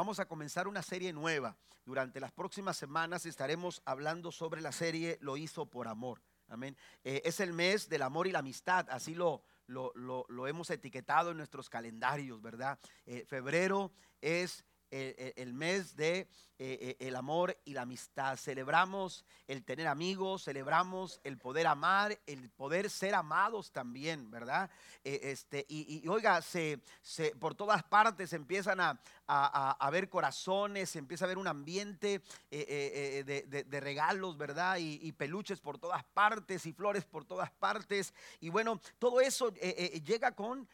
[0.00, 1.58] vamos a comenzar una serie nueva.
[1.84, 6.22] Durante las próximas semanas estaremos hablando sobre la serie Lo hizo por amor.
[6.48, 6.74] Amén.
[7.04, 11.36] Eh, es el mes del amor y la amistad, así lo, lo, hemos etiquetado en
[11.36, 12.78] nuestros calendarios, ¿verdad?
[13.04, 13.92] Eh, febrero
[14.22, 16.28] es el mes de
[16.62, 18.36] eh, eh, el amor y la amistad.
[18.36, 24.68] Celebramos el tener amigos, celebramos el poder amar, el poder ser amados también, ¿verdad?
[25.02, 26.82] Eh, este, y, oiga, se,
[27.38, 33.80] por todas partes empiezan a, a, ver corazones, se empieza a ver un ambiente de,
[33.80, 34.76] regalos, ¿verdad?
[34.78, 38.12] Y, peluches por todas partes y flores por todas partes.
[38.38, 40.68] Y bueno, todo eso llega con...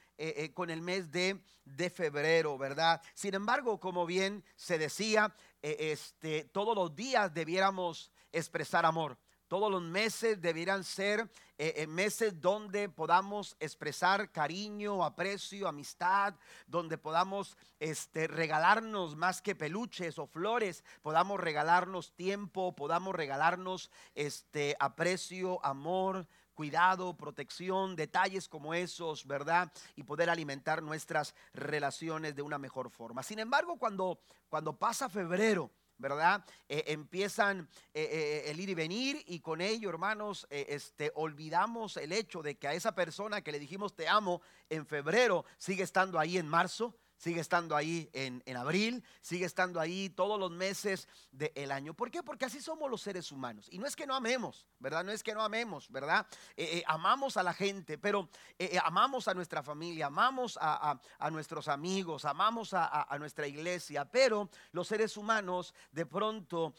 [0.54, 3.02] con el mes de, de febrero, ¿verdad?
[3.14, 9.18] Sin embargo, como bien se decía, eh, este, todos los días debiéramos expresar amor.
[9.48, 11.20] Todos los meses debieran ser
[11.58, 16.34] eh, eh, meses donde podamos expresar cariño, aprecio, amistad,
[16.66, 24.76] donde podamos este, regalarnos más que peluches o flores, podamos regalarnos tiempo, podamos regalarnos este,
[24.80, 26.26] aprecio, amor,
[26.56, 29.70] cuidado, protección, detalles como esos, ¿verdad?
[29.94, 33.22] Y poder alimentar nuestras relaciones de una mejor forma.
[33.22, 34.18] Sin embargo, cuando,
[34.48, 36.44] cuando pasa febrero, ¿verdad?
[36.68, 42.12] Eh, empiezan eh, eh, el ir y venir y con ello, hermanos, este, olvidamos el
[42.12, 46.18] hecho de que a esa persona que le dijimos te amo en febrero sigue estando
[46.18, 51.72] ahí en marzo, sigue estando ahí en, abril, sigue estando ahí todos los meses del
[51.72, 51.94] año.
[51.94, 52.22] ¿Por qué?
[52.22, 53.68] Porque así somos los seres humanos.
[53.70, 55.04] Y no es que no amemos, ¿verdad?
[55.04, 56.26] No es que no amemos, ¿verdad?
[56.56, 58.28] Eh, eh, amamos a la gente, pero
[58.58, 60.98] eh, amamos a nuestra familia, amamos a,
[61.30, 66.74] nuestros amigos, amamos a, nuestra iglesia, pero los seres humanos de pronto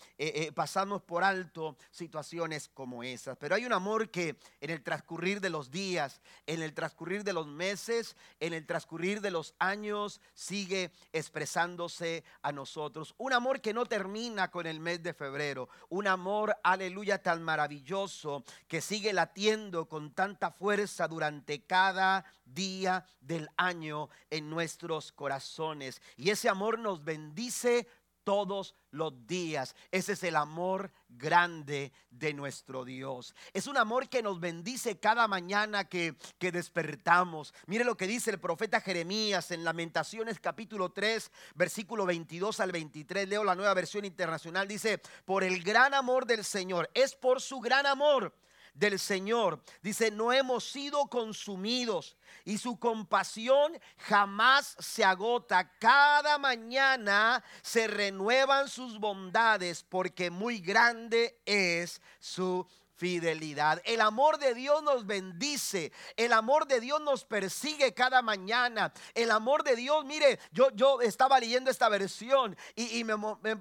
[0.53, 3.37] pasamos por alto situaciones como esas.
[3.37, 7.33] Pero hay un amor que en el transcurrir de los días, en el transcurrir de
[7.33, 13.13] los meses, en el transcurrir de los años, sigue expresándose a nosotros.
[13.17, 15.69] Un amor que no termina con el mes de febrero.
[15.89, 23.49] Un amor, aleluya, tan maravilloso que sigue latiendo con tanta fuerza durante cada día del
[23.57, 26.01] año en nuestros corazones.
[26.15, 27.87] Y ese amor nos bendice
[28.27, 29.73] todos los días.
[29.89, 33.33] Ese es el amor grande de nuestro Dios.
[33.53, 37.53] Es un amor que nos bendice cada mañana que, que despertamos.
[37.67, 43.29] Mire lo que dice el profeta Jeremías en Lamentaciones capítulo 3, versículo 22 al 23.
[43.29, 44.67] Leo la nueva versión internacional.
[44.67, 46.89] Dice, por el gran amor del Señor.
[46.93, 48.33] Es por su gran amor
[48.77, 49.61] del Señor.
[49.81, 55.71] Dice, no hemos sido consumidos y su compasión jamás se agota.
[55.79, 63.81] Cada mañana se renuevan sus bondades porque muy grande es su fidelidad.
[63.85, 65.91] El amor de Dios nos bendice.
[66.15, 68.91] El amor de Dios nos persigue cada mañana.
[69.13, 73.15] El amor de Dios, mire, yo, yo estaba leyendo esta versión y, me,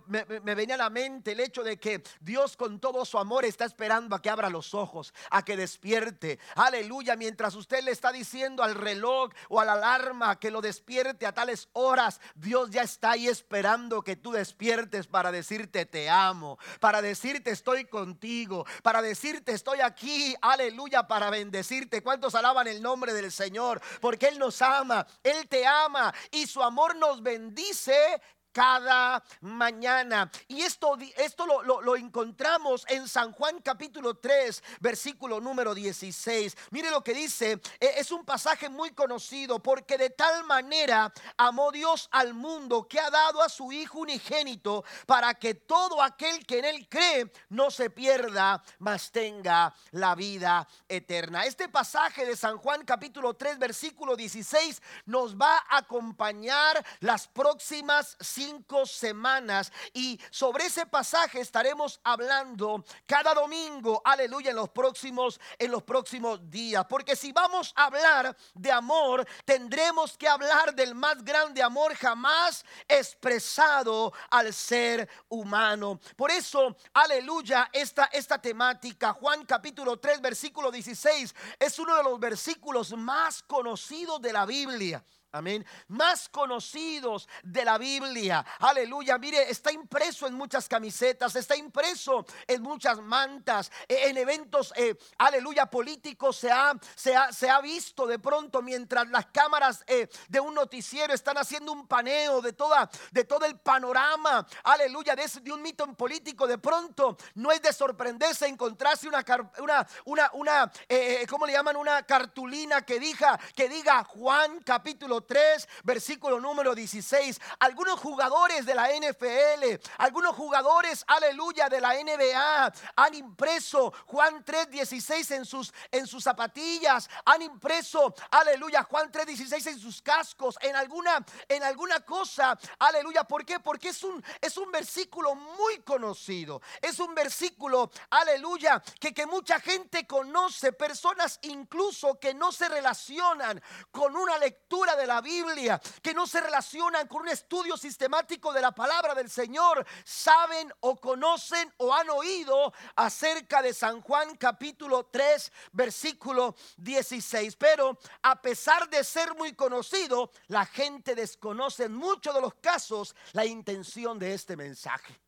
[0.07, 3.65] me, venía a la mente el hecho de que Dios con todo su amor está
[3.65, 6.39] esperando a que abra los ojos, a que despierte.
[6.55, 11.27] Aleluya, mientras usted le está diciendo al reloj o a la alarma que lo despierte
[11.27, 16.59] a tales horas, Dios ya está ahí esperando que tú despiertes para decirte te amo,
[16.81, 22.03] para decirte estoy contigo, para decirte estoy aquí, aleluya, para bendecirte.
[22.03, 23.81] ¿Cuántos alaban el nombre del Señor?
[24.01, 28.21] Porque Él nos ama, Él te ama y su amor nos bendice
[28.57, 30.31] cada mañana.
[30.49, 36.57] Y esto, esto lo, encontramos en San Juan capítulo 3, versículo número 16.
[36.71, 41.71] Mire lo que dice, e, es un pasaje muy conocido, porque de tal manera amó
[41.71, 46.61] Dios al mundo que ha dado a su Hijo unigénito para que todo aquel que
[46.61, 51.45] en él cree no se pierda, mas tenga la vida eterna.
[51.45, 58.17] Este pasaje de San Juan capítulo 3, versículo 16 nos va a acompañar las próximas
[58.47, 65.71] cinco semanas y sobre ese pasaje estaremos hablando cada domingo, aleluya, en los próximos en
[65.71, 71.25] los próximos días, porque si vamos a hablar de amor, tendremos que hablar del más
[71.25, 75.99] grande amor jamás expresado al ser humano.
[76.17, 82.21] Por eso, aleluya, esta esta temática, Juan capítulo 3 versículo 16 es uno de los
[82.21, 85.05] versículos más conocidos de la Biblia.
[85.37, 85.67] Amén.
[85.89, 88.43] Más conocidos de la Biblia.
[88.61, 89.19] Aleluya.
[89.19, 94.97] Mire, está impreso en muchas camisetas, está impreso en muchas mantas, e, en eventos, eh,
[95.19, 100.09] aleluya, políticos se ha, se, ha, se ha, visto de pronto mientras las cámaras eh,
[100.29, 105.31] de un noticiero están haciendo un paneo de, toda, de todo el panorama, aleluya, de,
[105.43, 106.47] de un mito en político.
[106.47, 109.23] De pronto no es de sorprenderse encontrarse una,
[109.59, 111.77] una, una, una eh, ¿cómo le llaman?
[111.77, 117.41] Una cartulina que diga, que diga Juan capítulo 3, versículo número 16.
[117.61, 124.71] Algunos jugadores de la NFL, algunos jugadores, aleluya, de la NBA han impreso Juan 3,
[124.71, 130.57] 16 en sus, en sus zapatillas, han impreso, aleluya, Juan 3, 16 en sus cascos,
[130.61, 133.25] en alguna, en alguna cosa, aleluya.
[133.25, 133.61] ¿Por qué?
[133.61, 139.61] Porque es un, es un versículo muy conocido, es un versículo, aleluya, que, que mucha
[139.61, 146.15] gente conoce, personas incluso que no se relacionan con una lectura de la Biblia, que
[146.15, 151.73] no se relacionan con un estudio sistemático de la palabra del Señor, saben o conocen
[151.79, 157.57] o han oído acerca de San Juan capítulo 3, versículo 16.
[157.57, 163.15] Pero a pesar de ser muy conocido, la gente desconoce en muchos de los casos
[163.33, 165.26] la intención de este mensaje.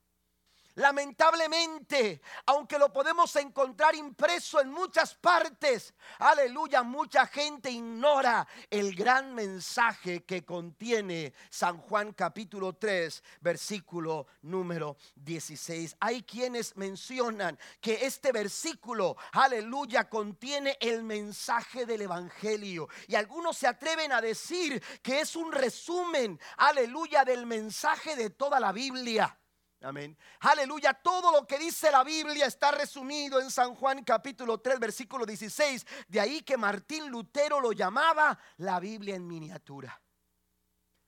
[0.79, 9.35] Lamentablemente, aunque lo podemos encontrar impreso en muchas partes, aleluya, mucha gente ignora el gran
[9.35, 15.97] mensaje que contiene San Juan capítulo 3, versículo número 16.
[15.99, 22.87] Hay quienes mencionan que este versículo, aleluya, contiene el mensaje del Evangelio.
[23.09, 28.61] Y algunos se atreven a decir que es un resumen, aleluya, del mensaje de toda
[28.61, 29.37] la Biblia.
[29.81, 30.17] Amén.
[30.41, 30.93] Aleluya.
[30.93, 35.85] Todo lo que dice la Biblia está resumido en San Juan capítulo 3, versículo 16.
[36.07, 40.01] De ahí que Martín Lutero lo llamaba la Biblia en miniatura.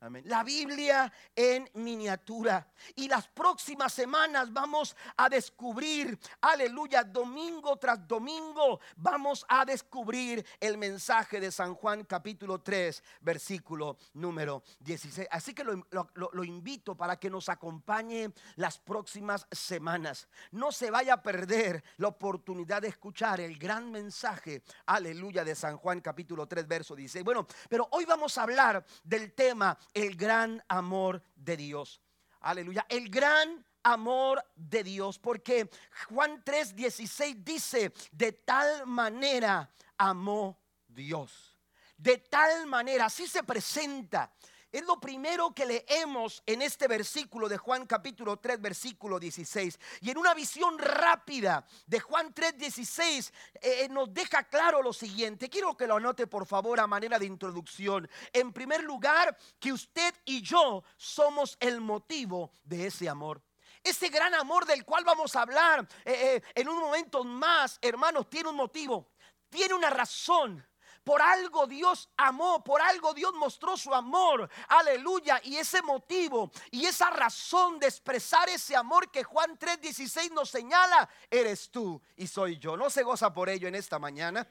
[0.01, 2.67] La Biblia en miniatura.
[2.95, 10.79] Y las próximas semanas vamos a descubrir, aleluya, domingo tras domingo, vamos a descubrir el
[10.79, 15.27] mensaje de San Juan capítulo 3, versículo número 16.
[15.29, 20.27] Así que lo, invito para que nos acompañe las próximas semanas.
[20.49, 25.77] No se vaya a perder la oportunidad de escuchar el gran mensaje, aleluya, de San
[25.77, 27.23] Juan capítulo 3, verso 16.
[27.23, 32.01] Bueno, pero hoy vamos a hablar del tema el gran amor de Dios.
[32.41, 32.85] Aleluya.
[32.89, 35.19] El gran amor de Dios.
[35.19, 35.69] Porque
[36.09, 41.57] Juan 3:16 dice, de tal manera amó Dios.
[41.97, 44.33] De tal manera, así se presenta
[44.71, 49.79] es lo primero que leemos en este versículo de Juan capítulo 3, versículo 16.
[50.01, 54.93] Y en una visión rápida de Juan 3, 16 eh, eh, nos deja claro lo
[54.93, 55.49] siguiente.
[55.49, 58.09] Quiero que lo anote por favor a manera de introducción.
[58.31, 63.41] En primer lugar, que usted y yo somos el motivo de ese amor.
[63.83, 68.49] Ese gran amor del cual vamos a hablar eh, en un momento más, hermanos, tiene
[68.49, 69.09] un motivo,
[69.49, 70.65] tiene una razón.
[71.03, 74.49] Por algo Dios amó, por algo Dios mostró su amor.
[74.67, 75.41] Aleluya.
[75.43, 81.09] Y ese motivo y esa razón de expresar ese amor que Juan 3:16 nos señala,
[81.29, 82.77] eres tú y soy yo.
[82.77, 84.47] ¿No se goza por ello en esta mañana?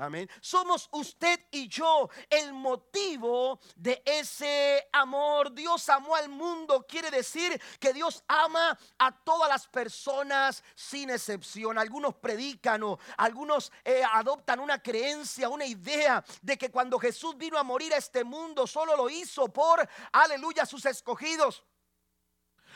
[0.00, 0.30] Amén.
[0.40, 5.52] Somos usted y yo el motivo de ese amor.
[5.52, 6.86] Dios amó al mundo.
[6.88, 11.76] Quiere decir que Dios ama a todas las personas sin excepción.
[11.76, 17.58] Algunos predican o algunos eh, adoptan una creencia, una idea de que cuando Jesús vino
[17.58, 21.62] a morir a este mundo solo lo hizo por, aleluya, sus escogidos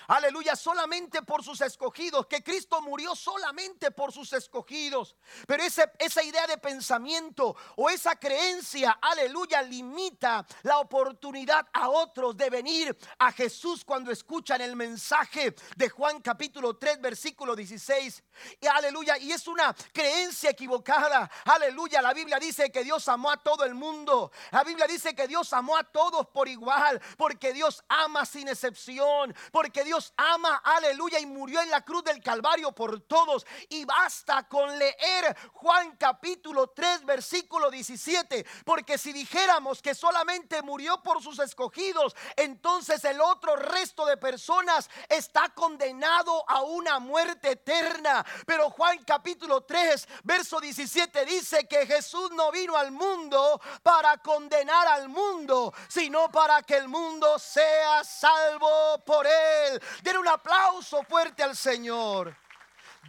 [0.08, 5.16] aleluya, solamente por sus escogidos, que Cristo murió solamente por sus escogidos.
[5.46, 12.50] Pero esa idea de pensamiento o esa creencia, aleluya, limita la oportunidad a otros de
[12.50, 18.22] venir a Jesús cuando escuchan el mensaje de Juan capítulo 3, versículo 16.
[18.60, 21.30] Y aleluya, y es una creencia equivocada.
[21.44, 24.32] Aleluya, la Biblia dice que Dios amó a todo el mundo.
[24.50, 29.34] La Biblia dice que Dios amó a todos por igual, porque Dios ama sin excepción,
[29.52, 33.46] porque Dios Dios ama, aleluya, y murió en la cruz del Calvario por todos.
[33.68, 41.00] Y basta con leer Juan capítulo 3, versículo 17, porque si dijéramos que solamente murió
[41.00, 48.26] por sus escogidos, entonces el otro resto de personas está condenado a una muerte eterna.
[48.46, 54.88] Pero Juan capítulo 3, verso 17 dice que Jesús no vino al mundo para condenar
[54.88, 59.80] al mundo, sino para que el mundo sea salvo por él.
[60.02, 62.36] Den un aplauso fuerte al Señor.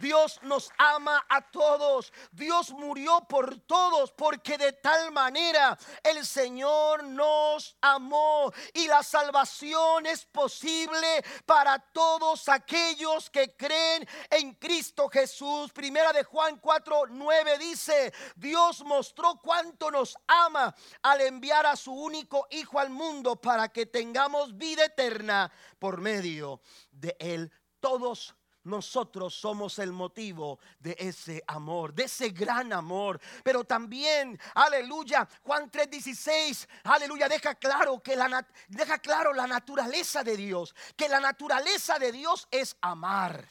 [0.00, 2.12] Dios nos ama a todos.
[2.32, 10.06] Dios murió por todos porque de tal manera el Señor nos amó y la salvación
[10.06, 15.72] es posible para todos aquellos que creen en Cristo Jesús.
[15.72, 21.92] Primera de Juan 4, 9 dice, Dios mostró cuánto nos ama al enviar a su
[21.92, 26.60] único Hijo al mundo para que tengamos vida eterna por medio
[26.90, 27.52] de Él.
[27.80, 28.34] Todos
[28.66, 33.20] nosotros somos el motivo de ese amor, de ese gran amor.
[33.42, 40.36] Pero también, aleluya, Juan 3:16, aleluya, deja claro que la deja claro la naturaleza de
[40.36, 43.48] Dios, que la naturaleza de Dios es amar.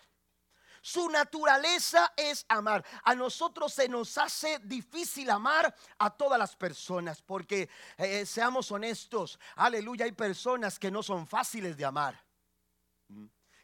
[0.81, 2.86] Su naturaleza es amar.
[3.03, 9.39] A nosotros se nos hace difícil amar a todas las personas porque eh, seamos honestos,
[9.55, 12.24] aleluya, hay personas que no son fáciles de amar.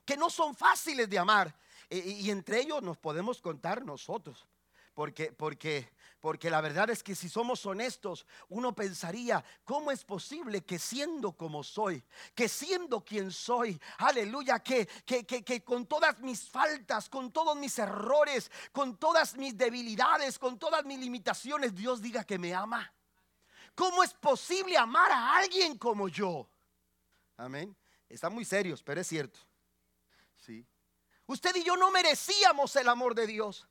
[0.06, 1.56] Que no son fáciles de amar.
[1.90, 4.48] y entre ellos nos podemos contar nosotros.
[4.94, 5.92] Porque, porque
[6.22, 11.34] porque la verdad es que si somos honestos, uno pensaría, ¿cómo es posible que siendo
[11.34, 12.04] como soy,
[12.36, 17.78] que siendo quien soy, aleluya, que, que, que, con todas mis faltas, con todos mis
[17.80, 22.94] errores, con todas mis debilidades, con todas mis limitaciones, Dios diga que me ama?
[23.74, 26.48] ¿Cómo es posible amar a alguien como yo?
[27.36, 27.76] Amén.
[28.08, 29.40] Están muy serios, pero es cierto.
[30.42, 30.68] Sí.
[31.28, 33.68] Usted y yo no merecíamos el amor de Dios.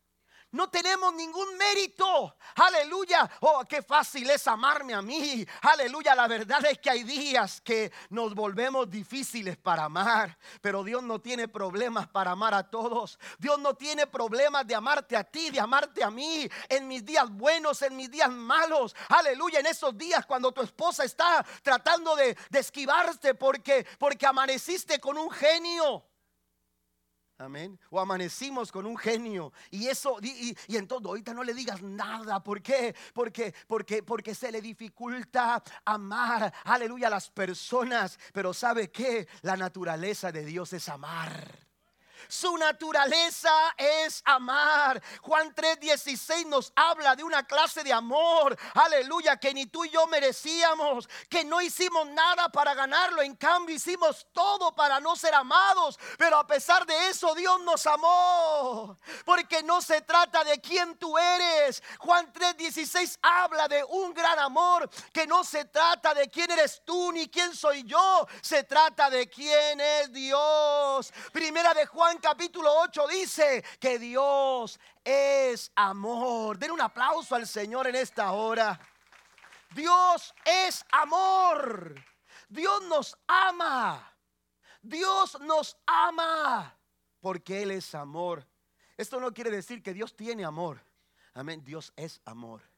[0.52, 2.36] No tenemos ningún mérito.
[2.56, 3.30] Aleluya.
[3.40, 5.46] Oh, qué fácil es amarme a mí.
[5.62, 6.14] Aleluya.
[6.16, 10.36] La verdad es que hay días que nos volvemos difíciles para amar.
[10.60, 13.16] Pero Dios no tiene problemas para amar a todos.
[13.38, 16.48] Dios no tiene problemas de amarte a ti, de amarte a mí.
[16.68, 18.96] En mis días buenos, en mis días malos.
[19.08, 19.60] Aleluya.
[19.60, 25.16] En esos días cuando tu esposa está tratando de, de esquivarte porque, porque amaneciste con
[25.16, 26.09] un genio.
[27.40, 27.80] Amén.
[27.88, 29.50] O amanecimos con un genio.
[29.70, 32.42] Y eso, y, y, entonces ahorita no le digas nada.
[32.42, 32.94] ¿Por qué?
[33.14, 38.18] Porque, porque, porque se le dificulta amar, aleluya, a las personas.
[38.34, 39.26] Pero ¿sabe qué?
[39.40, 41.69] La naturaleza de Dios es amar.
[42.30, 45.02] Su naturaleza es amar.
[45.20, 50.06] Juan 3:16 nos habla de una clase de amor, aleluya, que ni tú y yo
[50.06, 55.98] merecíamos, que no hicimos nada para ganarlo, en cambio hicimos todo para no ser amados,
[56.16, 61.18] pero a pesar de eso Dios nos amó, porque no se trata de quién tú
[61.18, 61.82] eres.
[61.98, 67.10] Juan 3:16 habla de un gran amor, que no se trata de quién eres tú
[67.10, 71.12] ni quién soy yo, se trata de quién es Dios.
[71.32, 76.58] Primera de Juan capítulo 8 dice que Dios es amor.
[76.58, 78.78] Den un aplauso al Señor en esta hora.
[79.74, 81.94] Dios es amor.
[82.48, 84.06] Dios nos ama.
[84.82, 86.76] Dios nos ama
[87.20, 88.46] porque Él es amor.
[88.96, 90.82] Esto no quiere decir que Dios tiene amor.
[91.34, 91.64] Amén.
[91.64, 92.69] Dios es amor.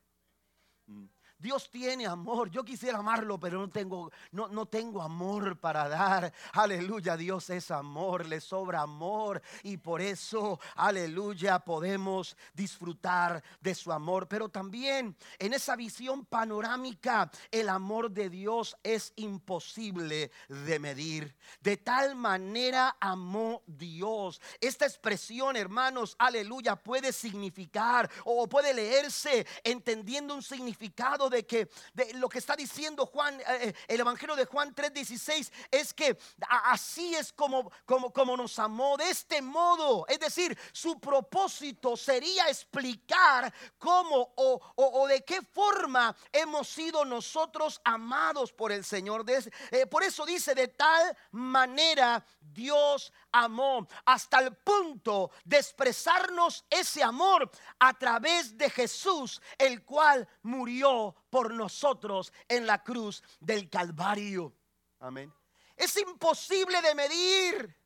[1.43, 2.51] Dios tiene amor.
[2.51, 6.33] Yo quisiera amarlo, pero no tengo, no, no tengo amor para dar.
[6.53, 9.43] Aleluya, Dios es amor, le sobra amor.
[9.65, 14.29] Y por eso, aleluya, podemos disfrutar de su amor.
[14.29, 21.35] Pero también en esa visión panorámica, el amor de Dios es imposible de medir.
[21.61, 24.41] De tal manera amó Dios.
[24.61, 32.15] Esta expresión, hermanos, aleluya, puede significar o puede leerse entendiendo un significado de que de
[32.15, 36.17] lo que está diciendo Juan, eh, eh, el Evangelio de Juan 3:16 es que
[36.49, 40.07] así es como, como, como nos amó, de este modo.
[40.09, 47.81] Es decir, su propósito sería explicar cómo o, o, de qué forma hemos sido nosotros
[47.85, 49.25] amados por el Señor.
[49.71, 57.03] Eh, por eso dice, de tal manera Dios amó hasta el punto de expresarnos ese
[57.03, 64.55] amor a través de Jesús, el cual murió por nosotros en la cruz del Calvario.
[65.01, 65.33] Amén.
[65.77, 67.77] Es imposible de medir,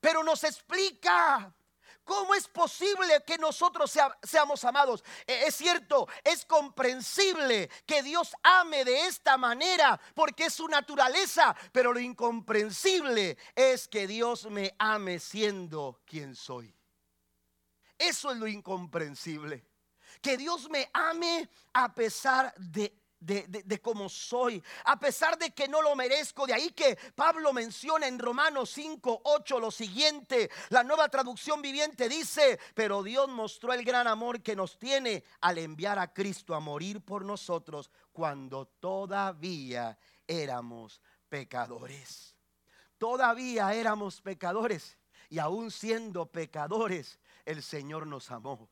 [0.00, 1.54] pero nos explica
[2.04, 3.92] ¿Cómo es posible que nosotros
[4.22, 5.02] seamos amados?
[5.26, 11.56] E, es cierto, es comprensible que Dios ame de esta manera porque es su naturaleza,
[11.72, 16.74] pero lo incomprensible es que Dios me ame siendo quien soy.
[17.98, 19.64] Eso es lo incomprensible.
[20.20, 25.82] Que Dios me ame a pesar de de, cómo soy, a pesar de que no
[25.82, 26.46] lo merezco.
[26.46, 30.50] De ahí que Pablo menciona en Romanos 5, 8 lo siguiente.
[30.70, 35.58] La nueva traducción viviente dice, pero Dios mostró el gran amor que nos tiene al
[35.58, 42.36] enviar a Cristo a morir por nosotros cuando todavía éramos pecadores.
[42.98, 44.96] Todavía éramos pecadores
[45.28, 48.68] y aún siendo pecadores, el Señor nos amó.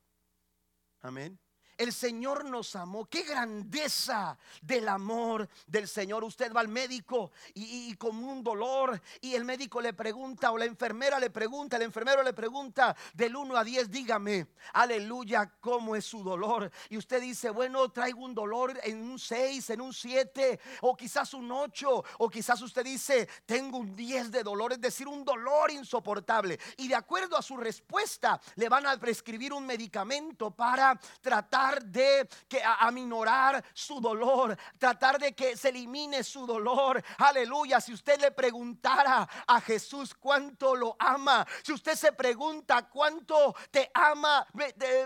[1.00, 1.38] Amén.
[1.78, 3.06] El Señor nos amó.
[3.06, 6.22] Qué grandeza del amor del Señor.
[6.24, 10.64] Usted va al médico y, con un dolor y el médico le pregunta o la
[10.64, 16.04] enfermera le pregunta, el enfermero le pregunta del 1 a 10, dígame, aleluya, cómo es
[16.04, 16.70] su dolor.
[16.90, 21.34] Y usted dice, bueno, traigo un dolor en un 6, en un 7 o quizás
[21.34, 25.70] un 8 o quizás usted dice, tengo un 10 de dolor, es decir, un dolor
[25.70, 26.58] insoportable.
[26.76, 32.28] Y de acuerdo a su respuesta, le van a prescribir un medicamento para tratar de
[32.48, 37.02] que aminorar su dolor, tratar de que se elimine su dolor.
[37.18, 43.54] Aleluya, si usted le preguntara a Jesús cuánto lo ama, si usted se pregunta cuánto
[43.70, 44.46] te ama,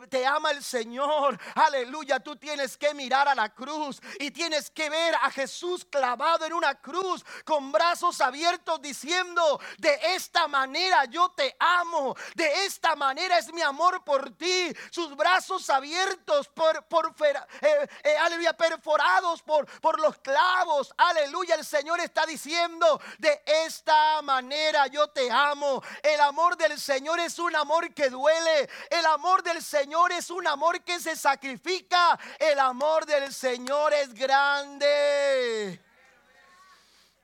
[0.08, 4.90] te, ama el Señor, aleluya, tú tienes que mirar a la cruz y tienes que
[4.90, 11.30] ver a Jesús clavado en una cruz con brazos abiertos diciendo, de esta manera yo
[11.30, 17.14] te amo, de esta manera es mi amor por ti, sus brazos abiertos por, por
[17.20, 20.92] eh, eh, aleluya, perforados por, por los clavos.
[20.96, 25.82] Aleluya, el Señor está diciendo, de esta manera yo te amo.
[26.02, 28.68] El amor del Señor es un amor que duele.
[28.90, 32.18] El amor del Señor es un amor que se sacrifica.
[32.38, 35.82] El amor del Señor es grande.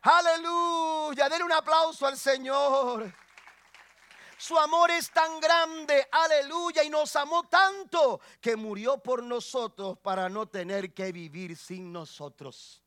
[0.02, 3.21] Aleluya, denle un aplauso al Señor.
[4.42, 10.28] Su amor es tan grande, aleluya, y nos amó tanto que murió por nosotros para
[10.28, 12.82] no tener que vivir sin nosotros.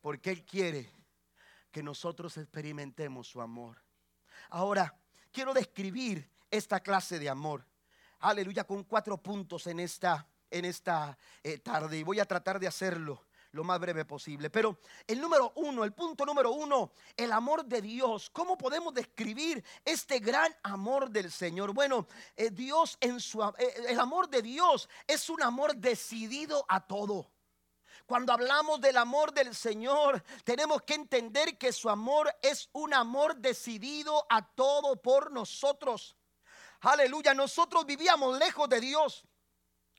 [0.00, 0.92] Porque Él quiere
[1.70, 3.80] que nosotros experimentemos su amor.
[4.50, 4.92] Ahora,
[5.30, 7.64] quiero describir esta clase de amor.
[8.18, 12.66] Aleluya, con cuatro puntos en esta, en esta eh, tarde y voy a tratar de
[12.66, 14.50] hacerlo lo más breve posible.
[14.50, 18.30] Pero el número uno, el punto número uno, el amor de Dios.
[18.30, 21.72] ¿Cómo podemos describir este gran amor del Señor?
[21.72, 22.06] Bueno,
[22.36, 27.30] eh, Dios en su, eh, el amor de Dios es un amor decidido a todo.
[28.06, 33.36] Cuando hablamos del amor del Señor, tenemos que entender que su amor es un amor
[33.36, 36.16] decidido a todo por nosotros.
[36.80, 39.24] Aleluya, nosotros vivíamos lejos de Dios.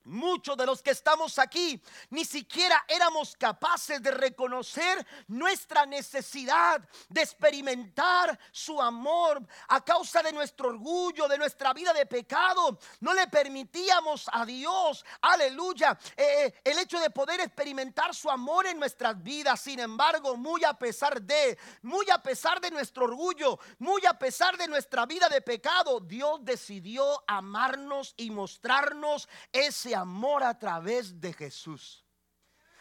[0.05, 7.21] Muchos de los que estamos aquí ni siquiera éramos capaces de reconocer nuestra necesidad de
[7.21, 12.77] experimentar su amor a causa de nuestro orgullo, de nuestra vida de pecado.
[12.99, 18.65] No le permitíamos a Dios, aleluya, eh, eh, el hecho de poder experimentar su amor
[18.65, 19.61] en nuestras vidas.
[19.61, 24.57] Sin embargo, muy a pesar de, muy a pesar de nuestro orgullo, muy a pesar
[24.57, 31.33] de nuestra vida de pecado, Dios decidió amarnos y mostrarnos ese amor a través de
[31.33, 32.03] Jesús.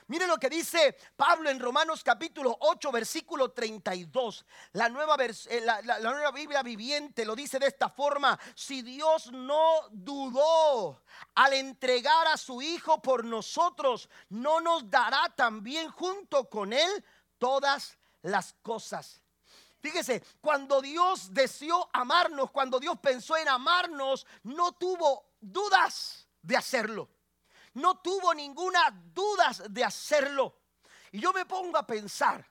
[0.09, 4.45] Mire lo que dice Pablo en Romanos capítulo 8, versículo 32.
[4.73, 8.39] La nueva, eh, la, la, nueva Biblia viviente lo dice de esta forma.
[8.55, 11.03] Si Dios no dudó
[11.35, 17.05] al entregar a su Hijo por nosotros, no nos dará también junto con Él
[17.39, 19.23] todas las cosas.
[19.81, 27.09] Fíjese, cuando Dios deseó amarnos, cuando Dios pensó en amarnos, no tuvo dudas de hacerlo.
[27.75, 30.61] No tuvo ninguna duda de hacerlo.
[31.11, 32.47] Y yo me pongo a pensar,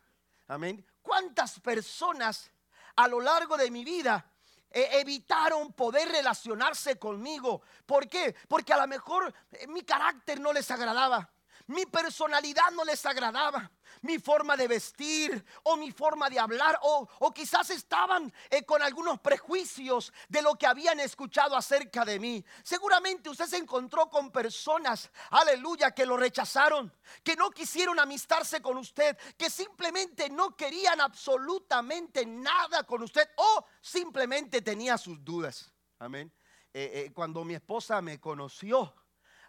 [0.48, 2.52] amén, cuántas personas
[2.96, 4.32] a lo largo de mi vida
[4.72, 7.62] evitaron poder relacionarse conmigo.
[7.86, 8.36] ¿Por qué?
[8.48, 11.30] Porque a lo mejor eh, mi carácter no les agradaba.
[11.72, 17.32] Mi personalidad no les agradaba mi forma de vestir o mi forma de hablar o,
[17.34, 22.44] quizás estaban eh, con algunos prejuicios de lo que habían escuchado acerca de mí.
[22.64, 28.78] Seguramente usted se encontró con personas, aleluya, que lo rechazaron, que no quisieron amistarse con
[28.78, 35.72] usted, que simplemente no querían absolutamente nada con usted o simplemente tenía sus dudas.
[36.00, 36.34] Amén.
[36.74, 38.94] Eh, eh, cuando mi esposa me conoció,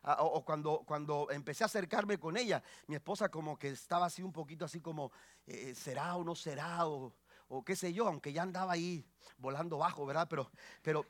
[0.05, 4.33] o, cuando, cuando empecé a acercarme con ella, mi esposa como que estaba así un
[4.33, 5.12] poquito así como,
[5.47, 6.87] eh, eh, ¿será o no será?
[6.87, 7.12] O,
[7.49, 9.05] o, qué sé yo, aunque ya andaba ahí
[9.38, 10.27] volando bajo, ¿verdad?
[10.29, 10.51] Pero,
[10.83, 11.07] pero,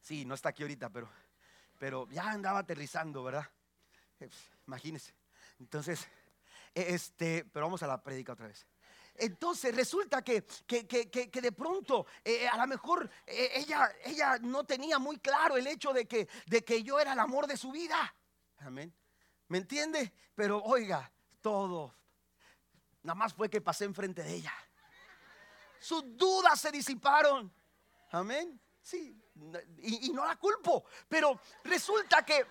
[0.00, 1.08] sí, no está aquí ahorita, pero,
[1.78, 3.48] pero ya andaba aterrizando, ¿verdad?
[4.20, 4.30] Eh,
[4.66, 5.14] imagínense.
[5.58, 6.06] Entonces,
[6.74, 8.66] e, este, pero vamos a la prédica otra vez.
[9.18, 14.98] Entonces resulta que, que, de pronto eh, a lo mejor eh, ella, ella no tenía
[14.98, 18.14] muy claro el hecho de que, de que yo era el amor de su vida.
[18.58, 18.94] Amén.
[19.48, 20.12] ¿Me entiende?
[20.34, 21.94] Pero oiga, todo.
[23.02, 24.52] Nada más fue que pasé enfrente de ella.
[25.78, 27.52] Sus dudas se disiparon.
[28.10, 28.60] Amén.
[28.82, 29.16] Sí.
[29.78, 30.84] Y no la culpo.
[31.08, 32.46] Pero resulta que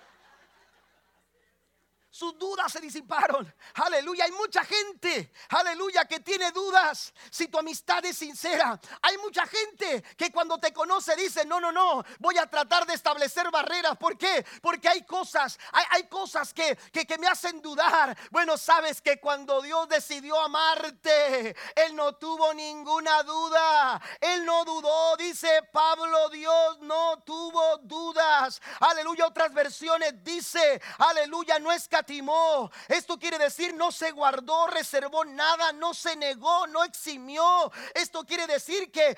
[2.16, 3.54] sus dudas se disiparon.
[3.74, 8.80] Aleluya, hay mucha gente, aleluya, que tiene dudas si tu amistad es sincera.
[9.02, 12.94] Hay mucha gente que cuando te conoce dice, no, no, no, voy a tratar de
[12.94, 13.98] establecer barreras.
[13.98, 14.46] ¿Por qué?
[14.62, 15.60] Porque hay cosas,
[15.92, 18.18] hay, cosas que, que, que me hacen dudar.
[18.32, 24.02] Bueno, sabes que cuando Dios decidió amarte, Él no tuvo ninguna duda.
[24.22, 28.62] Él no dudó, dice Pablo, Dios no tuvo dudas.
[28.80, 31.90] Aleluya, otras versiones dice, aleluya, no es
[32.88, 37.72] esto quiere decir no se guardó, reservó nada, no se negó, no eximió.
[37.94, 39.18] Esto quiere decir que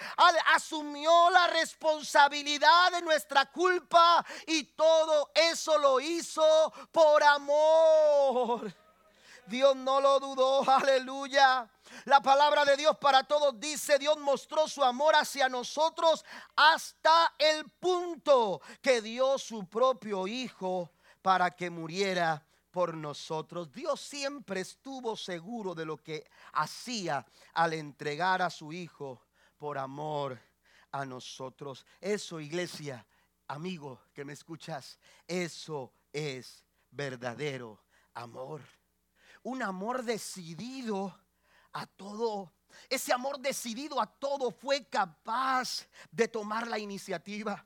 [0.54, 8.74] asumió la responsabilidad de nuestra culpa y todo eso lo hizo por amor.
[9.48, 11.70] Dios no lo dudó, aleluya.
[12.06, 17.70] La palabra de Dios para todos dice, Dios mostró su amor hacia nosotros hasta el
[17.70, 22.47] punto que dio su propio Hijo para que muriera
[22.78, 23.72] por nosotros.
[23.72, 29.26] Dios siempre estuvo seguro de lo que hacía al entregar a su Hijo
[29.58, 30.40] por amor
[30.92, 31.88] a nosotros.
[32.00, 33.04] Eso, iglesia,
[33.48, 37.82] amigo que me escuchas, eso es verdadero
[38.14, 38.62] amor.
[39.42, 41.20] Un amor decidido
[41.74, 42.54] a todo.
[42.90, 47.66] Ese amor decidido a todo fue capaz de tomar la iniciativa.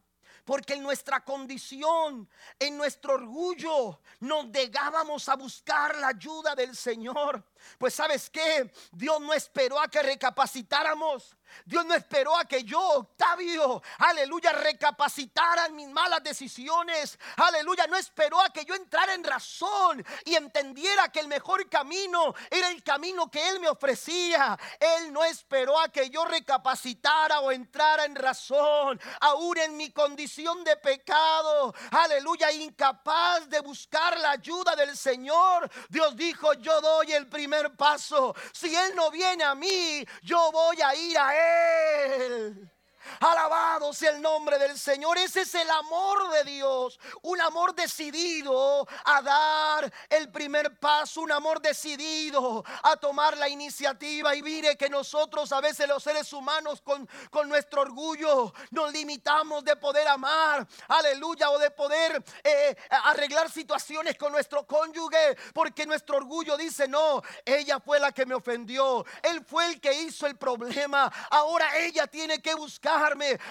[0.52, 7.42] Porque en nuestra condición, en nuestro orgullo, nos negábamos a buscar la ayuda del Señor.
[7.78, 11.36] Pues sabes que Dios no esperó a que recapacitáramos.
[11.66, 17.18] Dios no esperó a que yo, Octavio, aleluya, recapacitara mis malas decisiones.
[17.38, 22.34] Aleluya, no esperó a que yo entrara en razón y entendiera que el mejor camino
[22.50, 24.58] era el camino que Él me ofrecía.
[24.80, 30.64] Él no esperó a que yo recapacitara o entrara en razón, aún en mi condición
[30.64, 31.74] de pecado.
[31.92, 35.70] Aleluya, incapaz de buscar la ayuda del Señor.
[35.90, 38.36] Dios dijo, yo doy el primer paso.
[38.52, 42.72] Si Él no viene a mí, yo voy a ir a Él.
[43.20, 45.18] Alabado sea el nombre del Señor.
[45.18, 47.00] Ese es el amor de Dios.
[47.22, 51.22] Un amor decidido a dar el primer paso.
[51.22, 54.36] Un amor decidido a tomar la iniciativa.
[54.36, 59.64] Y mire que nosotros a veces los seres humanos con, con nuestro orgullo nos limitamos
[59.64, 60.68] de poder amar.
[60.88, 61.50] Aleluya.
[61.52, 65.38] O de poder eh, arreglar situaciones con nuestro cónyuge.
[65.54, 69.06] Porque nuestro orgullo dice, no, ella fue la que me ofendió.
[69.24, 71.12] Él fue el que hizo el problema.
[71.30, 72.91] Ahora ella tiene que buscar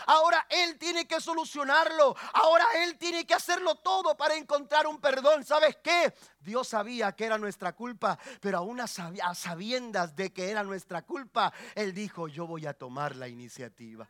[0.06, 2.16] Ahora Él tiene que solucionarlo.
[2.34, 5.44] Ahora Él tiene que hacerlo todo para encontrar un perdón.
[5.44, 6.14] ¿Sabes qué?
[6.40, 11.52] Dios sabía que era nuestra culpa, pero aún a sabiendas de que era nuestra culpa,
[11.74, 14.08] Él dijo, yo voy a tomar la iniciativa.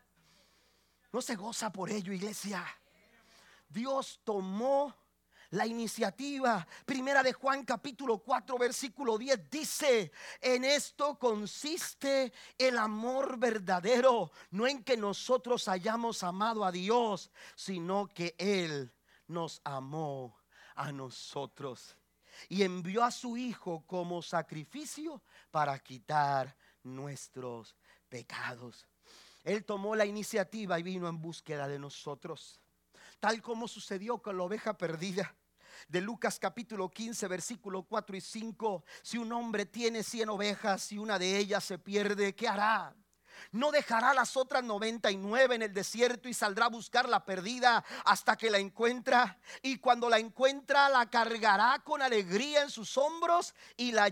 [1.12, 2.64] No se goza por ello, iglesia.
[3.68, 4.94] Dios tomó
[5.50, 6.66] la iniciativa.
[6.84, 14.66] Primera de Juan capítulo 4 versículo 10 dice, en esto consiste el amor verdadero, no
[14.66, 18.92] en que nosotros hayamos amado a Dios, sino que Él
[19.26, 20.38] nos amó
[20.74, 21.96] a nosotros
[22.48, 27.76] y envió a su Hijo como sacrificio para quitar nuestros
[28.08, 28.86] pecados.
[29.42, 32.60] Él tomó la iniciativa y vino en búsqueda de nosotros,
[33.18, 35.34] tal como sucedió con la oveja perdida
[35.88, 38.84] de Lucas capítulo 15, versículo 4 y 5.
[39.02, 42.94] Si un hombre tiene 100 ovejas y una de ellas se pierde, ¿qué hará?
[43.52, 48.36] No dejará las otras 99 en el desierto y saldrá a buscar la perdida hasta
[48.36, 49.38] que la encuentra.
[49.62, 54.10] Y cuando la encuentra, la cargará con alegría en sus hombros y la,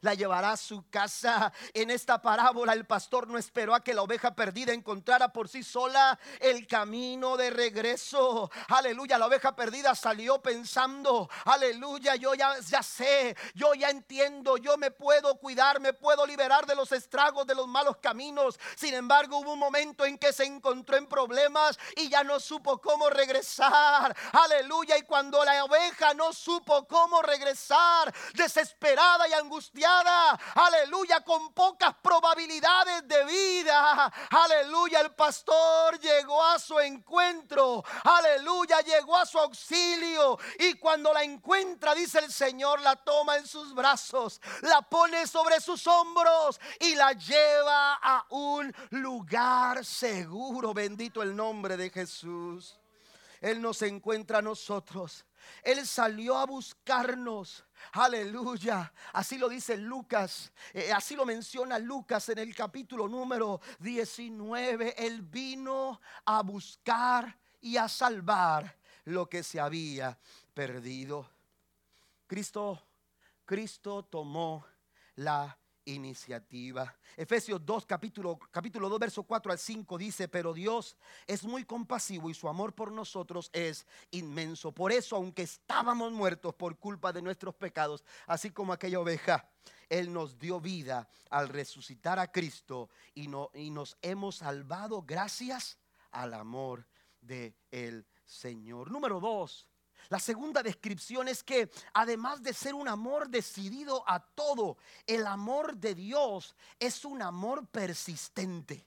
[0.00, 1.52] la llevará a su casa.
[1.74, 5.62] En esta parábola, el pastor no esperó a que la oveja perdida encontrara por sí
[5.62, 8.50] sola el camino de regreso.
[8.68, 14.76] Aleluya, la oveja perdida salió pensando, aleluya, yo ya, ya sé, yo ya entiendo, yo
[14.76, 19.38] me puedo cuidar, me puedo liberar de los estragos, de los malos caminos sin embargo,
[19.38, 24.16] hubo un momento en que se encontró en problemas y ya no supo cómo regresar.
[24.32, 24.96] Aleluya.
[24.98, 33.06] Y cuando la oveja no supo cómo regresar, desesperada y angustiada, aleluya, con pocas probabilidades
[33.06, 40.38] de vida, aleluya, el pastor llegó a su encuentro, aleluya, llegó a su auxilio.
[40.58, 45.60] Y cuando la encuentra, dice el Señor, la toma en sus brazos, la pone sobre
[45.60, 50.72] sus hombros y la lleva a un un lugar seguro.
[50.74, 52.78] Bendito el nombre de Jesús.
[53.40, 55.24] Él nos encuentra a nosotros.
[55.62, 57.64] Él salió a buscarnos.
[57.92, 58.92] Aleluya.
[59.12, 60.52] Así lo dice Lucas.
[60.74, 64.94] Eh, así lo menciona Lucas en el capítulo número 19.
[64.98, 70.18] Él vino a buscar y a salvar lo que se había
[70.52, 71.28] perdido.
[72.26, 72.82] Cristo,
[73.44, 74.64] Cristo tomó
[75.16, 76.94] la iniciativa.
[77.16, 82.30] Efesios 2, capítulo, capítulo 2, verso 4 al 5 dice, pero Dios es muy compasivo
[82.30, 84.72] y su amor por nosotros es inmenso.
[84.72, 89.48] Por eso, aunque estábamos muertos por culpa de nuestros pecados, así como aquella oveja,
[89.88, 95.78] Él nos dio vida al resucitar a Cristo y, no, y nos hemos salvado gracias
[96.10, 96.86] al amor
[97.20, 98.90] de el Señor.
[98.90, 99.69] Número 2,
[100.08, 105.76] la segunda descripción es que además de ser un amor decidido a todo, el amor
[105.76, 108.86] de Dios es un amor persistente.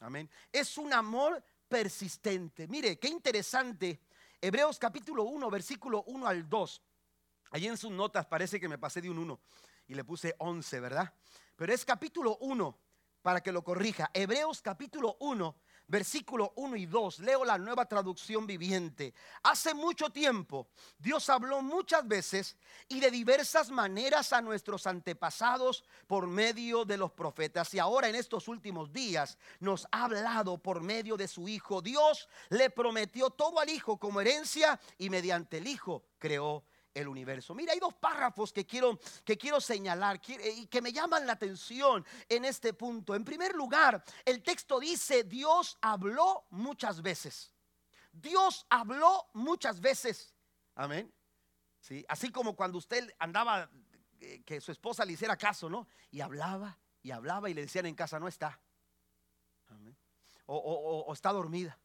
[0.00, 0.28] Amén.
[0.50, 2.66] Es un amor persistente.
[2.68, 4.00] Mire, qué interesante.
[4.40, 6.82] Hebreos capítulo 1, versículo 1 al 2.
[7.50, 9.40] Allí en sus notas parece que me pasé de un 1
[9.86, 11.14] y le puse 11, ¿verdad?
[11.54, 12.78] Pero es capítulo 1
[13.22, 14.10] para que lo corrija.
[14.12, 15.56] Hebreos capítulo 1,
[15.92, 19.12] versículo 1 y 2, leo la nueva traducción viviente.
[19.42, 22.56] Hace mucho tiempo Dios habló muchas veces
[22.88, 27.74] y de diversas maneras a nuestros antepasados por medio de los profetas.
[27.74, 31.82] Y ahora en estos últimos días nos ha hablado por medio de su Hijo.
[31.82, 37.54] Dios le prometió todo al Hijo como herencia y mediante el Hijo creó el universo.
[37.54, 40.20] Mira, hay dos párrafos que quiero, que quiero señalar
[40.56, 43.14] y que me llaman la atención en este punto.
[43.14, 47.52] En primer lugar, el texto dice, Dios habló muchas veces.
[48.12, 50.34] Dios habló muchas veces.
[50.74, 51.12] Amén.
[51.80, 53.68] Sí, así como cuando usted andaba,
[54.20, 55.88] eh, que su esposa le hiciera caso, ¿no?
[56.10, 58.60] Y hablaba y hablaba y le decían en casa, no está.
[59.68, 59.96] Amén.
[60.46, 61.78] O, está dormida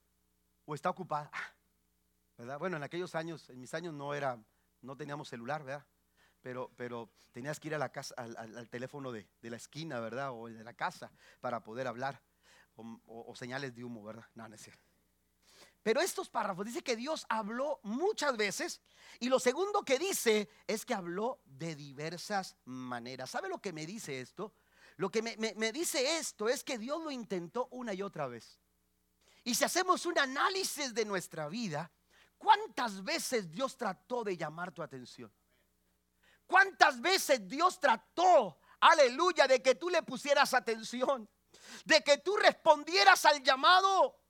[0.65, 1.31] o está ocupada.
[2.37, 2.59] ¿verdad?
[2.59, 4.37] Bueno, en aquellos años, en mis años no era
[4.87, 5.85] no teníamos celular, ¿verdad?
[6.41, 10.31] Pero, pero tenías que ir a la casa, al, teléfono de, la esquina, ¿verdad?
[10.31, 12.23] O de la casa para poder hablar.
[12.75, 14.25] O, señales de humo, ¿verdad?
[14.35, 14.85] No, no es cierto.
[15.81, 18.81] Pero estos párrafos dice que Dios habló muchas veces
[19.19, 23.31] y lo segundo que dice es que habló de diversas maneras.
[23.31, 24.53] ¿Sabe lo que me dice esto?
[24.97, 28.59] Lo que me, me dice esto es que Dios lo intentó una y otra vez.
[29.43, 31.91] Y si hacemos un análisis de nuestra vida,
[32.37, 35.33] ¿Cuántas veces Dios trató de llamar tu atención?
[36.45, 41.29] ¿Cuántas veces Dios trató, aleluya, de que tú le pusieras atención?
[41.83, 44.21] De que tú respondieras al llamado.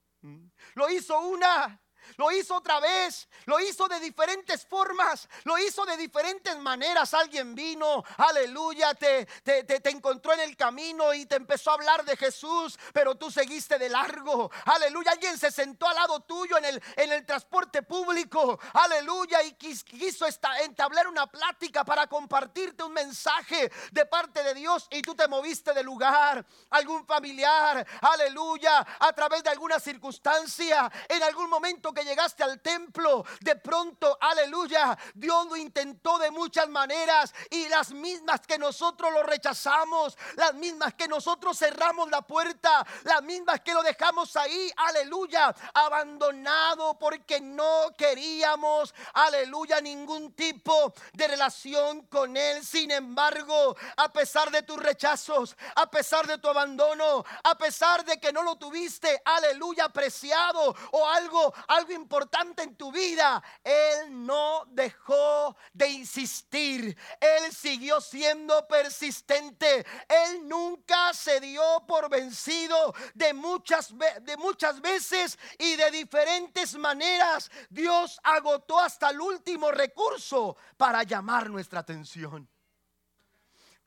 [0.74, 1.80] Lo hizo una,
[2.16, 7.14] lo hizo otra vez, lo hizo de diferentes formas, lo hizo de diferentes maneras.
[7.14, 12.06] Alguien vino, aleluya, te, te, te, encontró en el camino y te empezó a hablar
[12.06, 14.50] de Jesús, pero tú seguiste de largo.
[14.66, 19.54] Aleluya, alguien se sentó al lado tuyo en el, en el transporte público, aleluya, y
[19.54, 20.26] quiso
[20.62, 25.74] entablar una plática para compartirte un mensaje de parte de Dios y tú te moviste
[25.74, 26.46] de lugar.
[26.70, 33.26] Algún familiar, aleluya, a través de alguna circunstancia, en algún momento que llegaste al templo,
[33.42, 39.24] de pronto, aleluya, Dios lo intentó de muchas maneras y las mismas que nosotros lo
[39.24, 45.56] rechazamos, las mismas que nosotros cerramos la puerta, las mismas que lo dejamos ahí, aleluya,
[45.74, 52.64] abandonado porque no queríamos, aleluya, ningún tipo de relación con Él.
[52.64, 58.20] Sin embargo, a pesar de tus rechazos, a pesar de tu abandono, a pesar de
[58.20, 64.66] que no lo tuviste, aleluya, apreciado o algo, algo importante en tu vida, Él no
[64.72, 66.98] dejó de insistir.
[67.20, 69.86] Él siguió siendo persistente.
[70.08, 77.50] Él nunca se dio por vencido de muchas, de muchas veces y de diferentes maneras.
[77.70, 82.48] Dios agotó hasta el último recurso para llamar nuestra atención.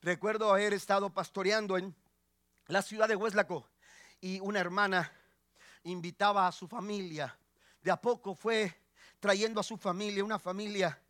[0.03, 1.95] Recuerdo haber estado pastoreando en
[2.67, 3.69] la ciudad de Hueslaco
[4.21, 5.13] y una hermana
[5.83, 7.37] invitaba a su familia
[7.83, 8.75] de a poco fue
[9.19, 11.01] trayendo a su familia, una familia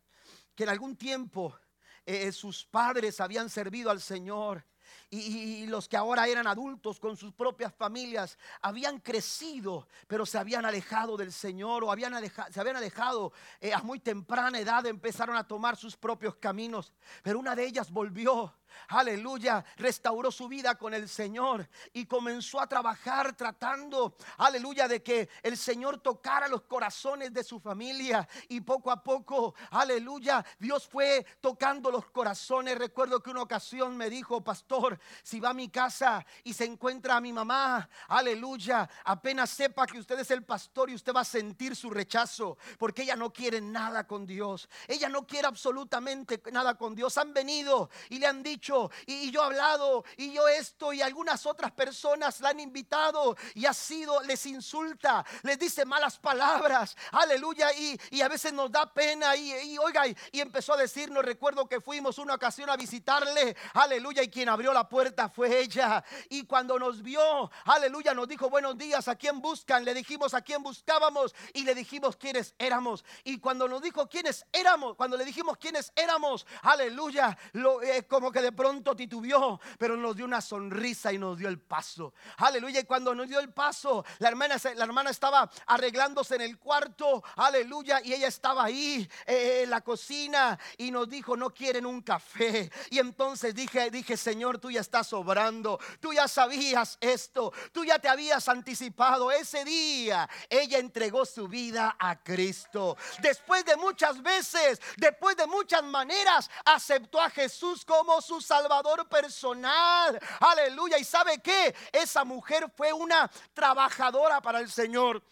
[0.55, 1.57] que en algún tiempo
[2.05, 4.65] eh, sus padres habían servido al Señor
[5.09, 10.65] y, los que ahora eran adultos con sus propias familias habían crecido, pero se habían
[10.65, 15.47] alejado del Señor o habían se habían alejado eh, a muy temprana edad, empezaron a
[15.47, 16.93] tomar sus propios caminos.
[17.23, 18.53] Pero una de ellas volvió
[18.87, 25.29] aleluya, restauró su vida con el Señor y comenzó a trabajar tratando, aleluya, de que
[25.43, 31.25] el Señor tocara los corazones de su familia y poco a poco, aleluya, Dios fue
[31.39, 32.77] tocando los corazones.
[32.77, 37.17] Recuerdo que una ocasión me dijo, pastor, si va a mi casa y se encuentra
[37.17, 41.25] a mi mamá, aleluya, apenas sepa que usted es el pastor y usted va a
[41.25, 46.75] sentir su rechazo, porque ella no quiere nada con Dios, ella no quiere absolutamente nada
[46.75, 47.17] con Dios.
[47.17, 48.60] Han venido y le han dicho,
[49.05, 53.65] y, yo he hablado y yo esto y algunas otras personas la han invitado y
[53.65, 58.91] ha sido, les insulta, les dice malas palabras, aleluya, y, y a veces nos da
[58.93, 63.55] pena y, y oiga, y, empezó a decirnos, recuerdo que fuimos una ocasión a visitarle,
[63.73, 66.03] aleluya, y quien abrió la puerta fue ella.
[66.29, 69.85] Y cuando nos vio, aleluya, nos dijo buenos días, ¿a quién buscan?
[69.85, 73.03] Le dijimos a quién buscábamos y le dijimos quiénes éramos.
[73.23, 78.31] Y cuando nos dijo quiénes éramos, cuando le dijimos quiénes éramos, aleluya, lo, eh, como
[78.31, 82.13] que de pronto titubeó, pero nos dio una sonrisa y nos dio el paso.
[82.37, 86.57] Aleluya, y cuando nos dio el paso, la hermana, la hermana estaba arreglándose en el
[86.57, 91.85] cuarto, aleluya, y ella estaba ahí eh, en la cocina y nos dijo, no quieren
[91.85, 92.71] un café.
[92.89, 97.99] Y entonces dije, dije, Señor, tú ya estás sobrando, tú ya sabías esto, tú ya
[97.99, 99.31] te habías anticipado.
[99.31, 102.97] Ese día ella entregó su vida a Cristo.
[103.21, 110.19] Después de muchas veces, después de muchas maneras, aceptó a Jesús como su Salvador personal.
[110.39, 110.97] Aleluya.
[110.97, 111.75] ¿Y sabe qué?
[111.91, 115.23] Esa mujer fue una trabajadora para el Señor.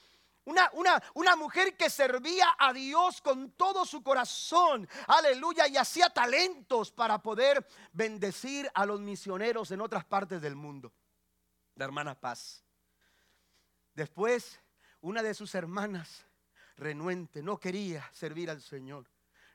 [0.45, 6.09] Una, una, una, mujer que servía a Dios con todo su corazón, aleluya, y hacía
[6.09, 10.91] talentos para poder bendecir a los misioneros en otras partes del mundo.
[11.75, 12.63] La hermana Paz.
[13.93, 14.59] Después,
[15.01, 16.25] una de sus hermanas,
[16.77, 19.05] renuente, no quería servir al Señor,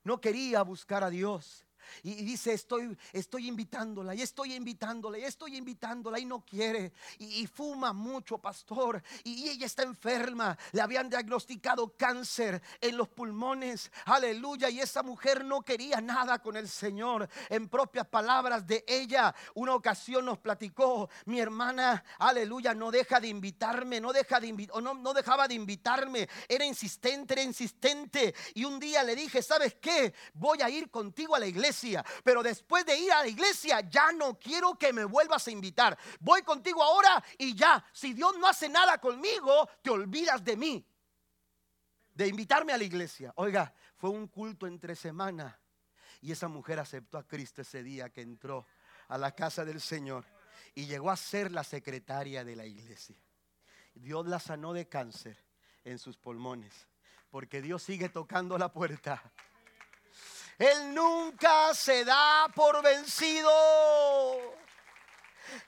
[0.04, 1.64] no quería buscar a Dios.
[2.02, 6.92] Y dice, estoy, estoy invitándola, y estoy invitándola, y estoy invitándola, y no quiere.
[7.18, 9.02] Y, fuma mucho, pastor.
[9.22, 10.56] Y, ella está enferma.
[10.72, 13.90] Le habían diagnosticado cáncer en los pulmones.
[14.06, 14.70] Aleluya.
[14.70, 17.28] Y esa mujer no quería nada con el Señor.
[17.48, 23.28] En propias palabras de ella, una ocasión nos platicó, mi hermana, aleluya, no deja de
[23.28, 26.28] invitarme, no deja de invitar, no, no dejaba de invitarme.
[26.48, 28.34] Era insistente, era insistente.
[28.54, 30.14] Y un día le dije, ¿sabes qué?
[30.34, 31.73] Voy a ir contigo a la iglesia
[32.22, 35.98] pero después de ir a la iglesia ya no quiero que me vuelvas a invitar.
[36.20, 40.86] Voy contigo ahora y ya, si Dios no hace nada conmigo, te olvidas de mí.
[42.12, 43.32] De invitarme a la iglesia.
[43.36, 45.58] Oiga, fue un culto entre semana
[46.20, 48.66] y esa mujer aceptó a Cristo ese día que entró
[49.08, 50.24] a la casa del Señor
[50.74, 53.16] y llegó a ser la secretaria de la iglesia.
[53.94, 55.36] Dios la sanó de cáncer
[55.84, 56.88] en sus pulmones,
[57.30, 59.22] porque Dios sigue tocando la puerta
[60.58, 63.50] él nunca se da por vencido.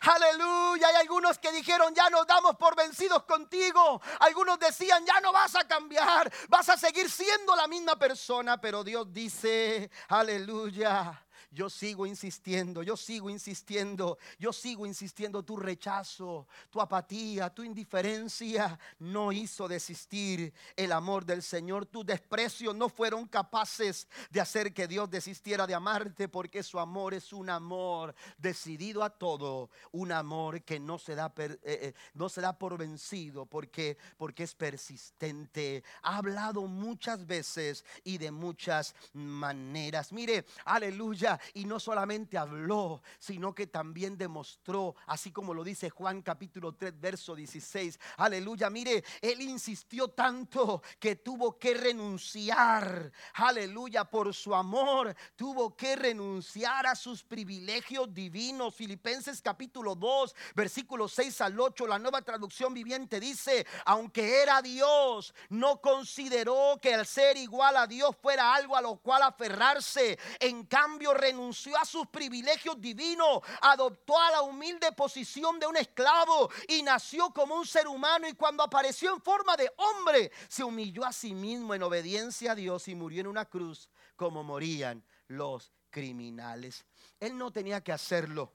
[0.01, 0.89] Aleluya.
[0.89, 4.01] Hay algunos que dijeron, ya nos damos por vencidos contigo.
[4.21, 6.33] Algunos decían, ya no vas a cambiar.
[6.49, 8.61] Vas a seguir siendo la misma persona.
[8.61, 15.43] Pero Dios dice, aleluya yo sigo insistiendo, yo sigo insistiendo, yo sigo insistiendo.
[15.43, 21.87] Tu rechazo, tu apatía, tu indiferencia no hizo desistir el amor del Señor.
[21.87, 27.15] Tu desprecio no fueron capaces de hacer que Dios desistiera de amarte porque su amor
[27.15, 32.29] es un amor decidido a todo, un amor que no se da, eh, eh, no
[32.29, 35.85] se da por vencido porque, porque es persistente.
[36.03, 40.13] Ha hablado muchas veces y de muchas maneras.
[40.13, 46.23] Mire, aleluya y no solamente habló, sino que también demostró, así como lo dice Juan
[46.23, 47.99] capítulo 3, verso 16.
[48.17, 55.97] Aleluya, mire, él insistió tanto que tuvo que renunciar, aleluya, por su amor, tuvo que
[55.97, 58.75] renunciar a sus privilegios divinos.
[58.75, 65.35] Filipenses capítulo 2, versículo 6 al 8, la nueva traducción viviente dice, aunque era Dios,
[65.49, 70.19] no consideró que el ser igual a Dios fuera algo a lo cual aferrarse.
[70.41, 76.51] En cambio, renunció a sus privilegios divinos, adoptó a la humilde posición de un esclavo
[76.69, 81.05] y nació como un ser humano y cuando apareció en forma de hombre, se humilló
[81.05, 85.73] a sí mismo en obediencia a Dios y murió en una cruz como morían los
[85.91, 86.85] criminales.
[87.19, 88.53] Él no tenía que hacerlo,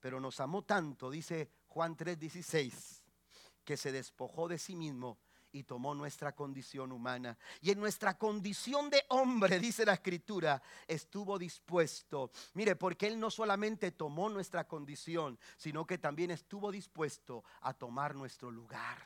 [0.00, 3.02] pero nos amó tanto, dice Juan 3:16,
[3.64, 5.18] que se despojó de sí mismo
[5.54, 7.38] y tomó nuestra condición humana.
[7.60, 12.32] Y en nuestra condición de hombre, dice la escritura, estuvo dispuesto.
[12.54, 18.16] Mire, porque Él no solamente tomó nuestra condición, sino que también estuvo dispuesto a tomar
[18.16, 18.98] nuestro lugar.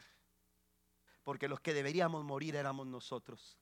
[1.23, 3.59] Porque los que deberíamos morir éramos nosotros.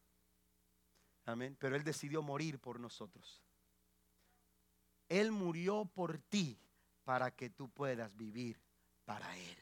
[1.25, 1.57] Amén.
[1.59, 3.43] Pero Él decidió morir por nosotros.
[5.09, 6.57] Él murió por ti
[7.03, 8.61] para que tú puedas vivir
[9.05, 9.59] para Él.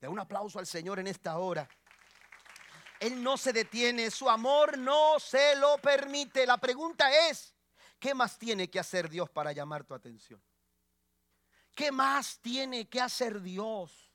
[0.00, 1.68] De un aplauso al Señor en esta hora.
[3.00, 6.46] Él no se detiene, su amor no se lo permite.
[6.46, 7.54] La pregunta es,
[7.98, 10.42] ¿qué más tiene que hacer Dios para llamar tu atención?
[11.74, 14.10] ¿Qué más tiene que hacer Dios?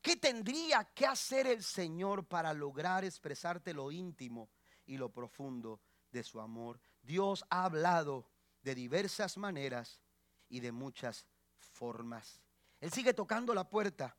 [0.00, 4.50] ¿Qué tendría que hacer el Señor para lograr expresarte lo íntimo
[4.86, 5.80] y lo profundo
[6.12, 6.78] de su amor?
[7.02, 8.30] Dios ha hablado
[8.62, 10.00] de diversas maneras
[10.48, 11.26] y de muchas
[11.58, 12.40] formas.
[12.80, 14.16] Él sigue tocando la puerta.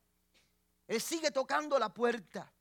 [0.86, 2.52] Él sigue tocando la puerta.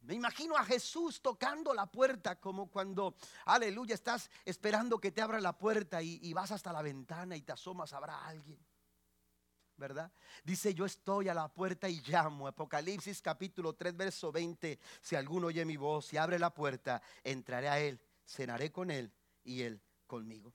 [0.00, 5.40] Me imagino a Jesús tocando la puerta como cuando, aleluya, estás esperando que te abra
[5.40, 8.58] la puerta y, vas hasta la ventana y te asomas, habrá alguien.
[9.76, 10.10] ¿verdad?
[10.42, 12.48] Dice, yo estoy a la puerta y llamo.
[12.48, 14.78] Apocalipsis capítulo 3, verso 20.
[15.00, 19.12] Si alguno oye mi voz y abre la puerta, entraré a él, cenaré con él
[19.44, 20.52] y él conmigo.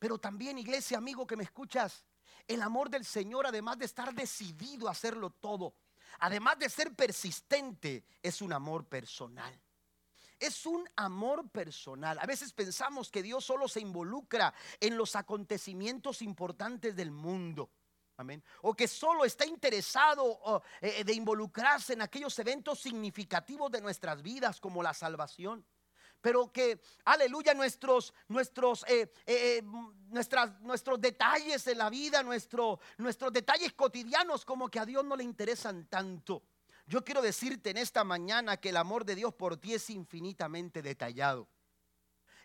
[0.00, 2.04] Pero también, iglesia, amigo que me escuchas,
[2.48, 5.76] el amor del Señor, además de estar decidido a hacerlo todo,
[6.20, 9.60] además de ser persistente, es un amor personal.
[10.38, 12.18] Es un amor personal.
[12.18, 17.70] A veces pensamos que Dios solo se involucra en los acontecimientos importantes del mundo.
[18.16, 18.44] Amén.
[18.62, 24.60] O que solo está interesado eh, de involucrarse en aquellos eventos significativos de nuestras vidas,
[24.60, 25.64] como la salvación
[26.24, 29.62] pero que, aleluya, nuestros, nuestros, eh, eh, eh,
[30.08, 35.16] nuestras, nuestros detalles de la vida, nuestro, nuestros detalles cotidianos, como que a Dios no
[35.16, 36.42] le interesan tanto.
[36.86, 40.80] Yo quiero decirte en esta mañana que el amor de Dios por ti es infinitamente
[40.80, 41.46] detallado.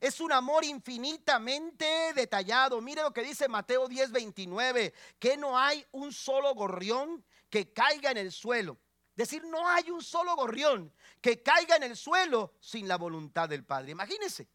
[0.01, 2.81] Es un amor infinitamente detallado.
[2.81, 8.11] Mire lo que dice Mateo 10, 29, que no hay un solo gorrión que caiga
[8.11, 8.77] en el suelo
[9.19, 13.65] decir, no hay un solo gorrión que caiga en el suelo sin la voluntad del
[13.65, 13.91] Padre.
[13.91, 14.49] Imagínense,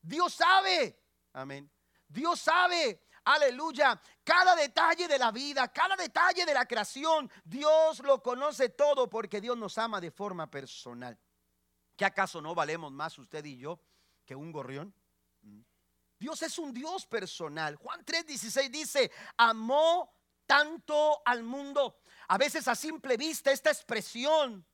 [0.00, 1.02] Dios sabe,
[1.32, 1.70] amén.
[2.06, 8.22] Dios sabe, aleluya, cada detalle de la vida, cada detalle de la creación, Dios lo
[8.22, 11.18] conoce todo porque Dios nos ama de forma personal.
[11.96, 13.80] ¿Qué acaso no valemos más usted y yo
[14.24, 14.94] que un gorrión?
[15.42, 15.62] Mm.
[16.18, 17.74] Dios es un Dios personal.
[17.76, 20.14] Juan 3:16 dice, amó
[20.46, 21.98] tanto al mundo
[22.28, 24.66] a veces a simple vista esta expresión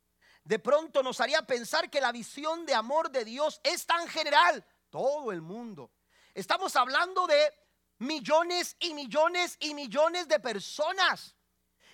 [0.44, 4.64] de pronto nos haría pensar que la visión de amor de Dios es tan general,
[4.90, 5.92] todo el mundo.
[6.34, 7.52] Estamos hablando de
[7.98, 11.36] millones y millones y millones de personas.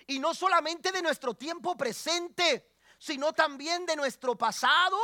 [0.07, 4.97] Y no solamente de nuestro tiempo presente, sino también de nuestro pasado.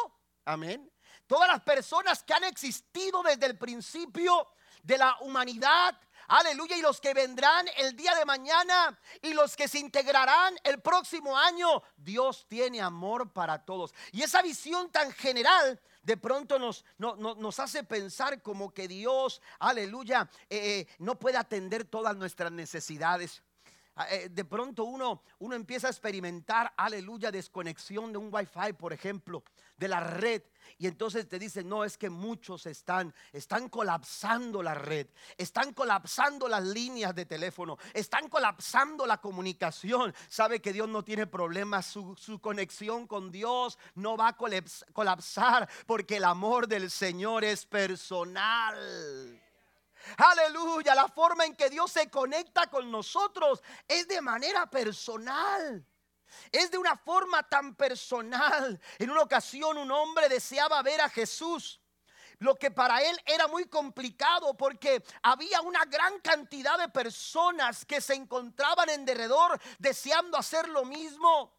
[0.46, 0.92] Amén.
[1.28, 4.50] Todas las personas que han existido desde el principio
[4.82, 6.78] de la humanidad, Aleluya.
[6.78, 11.38] Y los que vendrán el día de mañana y los que se integrarán el próximo
[11.38, 11.84] año.
[11.98, 13.94] Dios tiene amor para todos.
[14.12, 20.30] Y esa visión tan general de pronto nos, nos hace pensar como que Dios, aleluya,
[20.50, 23.42] eh, eh, no puede atender todas nuestras necesidades.
[23.96, 28.92] Ah, eh, de pronto uno, uno empieza a experimentar, aleluya, desconexión de un wifi, por
[28.92, 29.44] ejemplo,
[29.78, 30.44] de la red.
[30.78, 35.08] Y entonces te dicen, no, es que muchos están, están colapsando la red,
[35.38, 40.14] están colapsando las líneas de teléfono, están colapsando la comunicación.
[40.28, 44.38] Sabe que Dios no tiene problemas, su, su conexión con Dios no va a
[44.94, 49.42] colapsar porque el amor del Señor es personal.
[50.18, 55.86] Aleluya, la forma en que Dios se conecta con nosotros es de manera personal.
[56.52, 58.80] Es de una forma tan personal.
[59.00, 61.82] En una ocasión un hombre deseaba ver a Jesús.
[62.40, 68.02] Lo que para él era muy complicado porque había una gran cantidad de personas que
[68.02, 71.55] se encontraban en derredor deseando hacer lo mismo.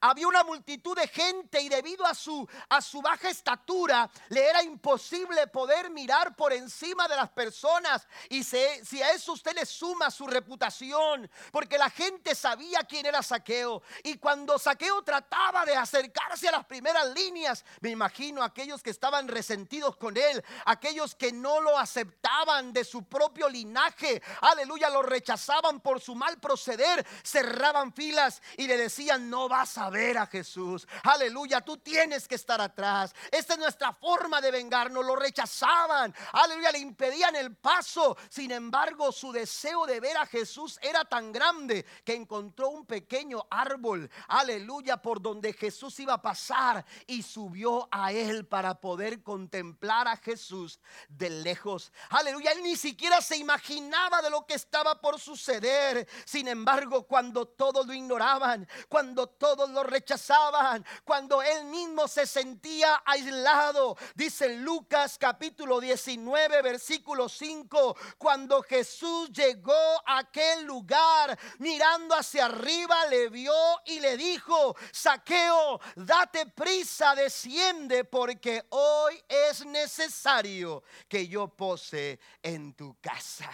[0.00, 4.62] Había una multitud de gente y debido a su, a su baja estatura le era
[4.62, 8.06] imposible poder mirar por encima de las personas.
[8.28, 13.22] Y si a eso usted le suma su reputación, porque la gente sabía quién era
[13.22, 13.82] Saqueo.
[14.02, 19.28] Y cuando Saqueo trataba de acercarse a las primeras líneas, me imagino aquellos que estaban
[19.28, 25.80] resentidos con él, aquellos que no lo aceptaban de su propio linaje, aleluya, lo rechazaban
[25.80, 30.86] por su mal proceder, cerraban filas y le decían, no vas ver a Jesús.
[31.02, 33.14] Aleluya, tú tienes que estar atrás.
[33.30, 35.04] Esta es nuestra forma de vengarnos.
[35.04, 36.14] Lo rechazaban.
[36.32, 38.16] Aleluya, le impedían el paso.
[38.28, 43.46] Sin embargo, su deseo de ver a Jesús era tan grande que encontró un pequeño
[43.50, 44.10] árbol.
[44.28, 50.16] Aleluya, por donde Jesús iba a pasar y subió a él para poder contemplar a
[50.16, 51.92] Jesús de lejos.
[52.10, 56.08] Aleluya, él ni siquiera se imaginaba de lo que estaba por suceder.
[56.24, 63.02] Sin embargo, cuando todos lo ignoraban, cuando todos lo rechazaban, cuando él mismo se sentía
[63.04, 63.96] aislado.
[64.14, 69.72] Dice Lucas capítulo 19, versículo 5, cuando Jesús llegó
[70.06, 73.52] a aquel lugar, mirando hacia arriba, le vio
[73.86, 82.74] y le dijo, saqueo, date prisa, desciende, porque hoy es necesario que yo pose en
[82.74, 83.50] tu casa.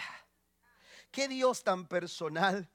[1.11, 2.67] Qué Dios tan personal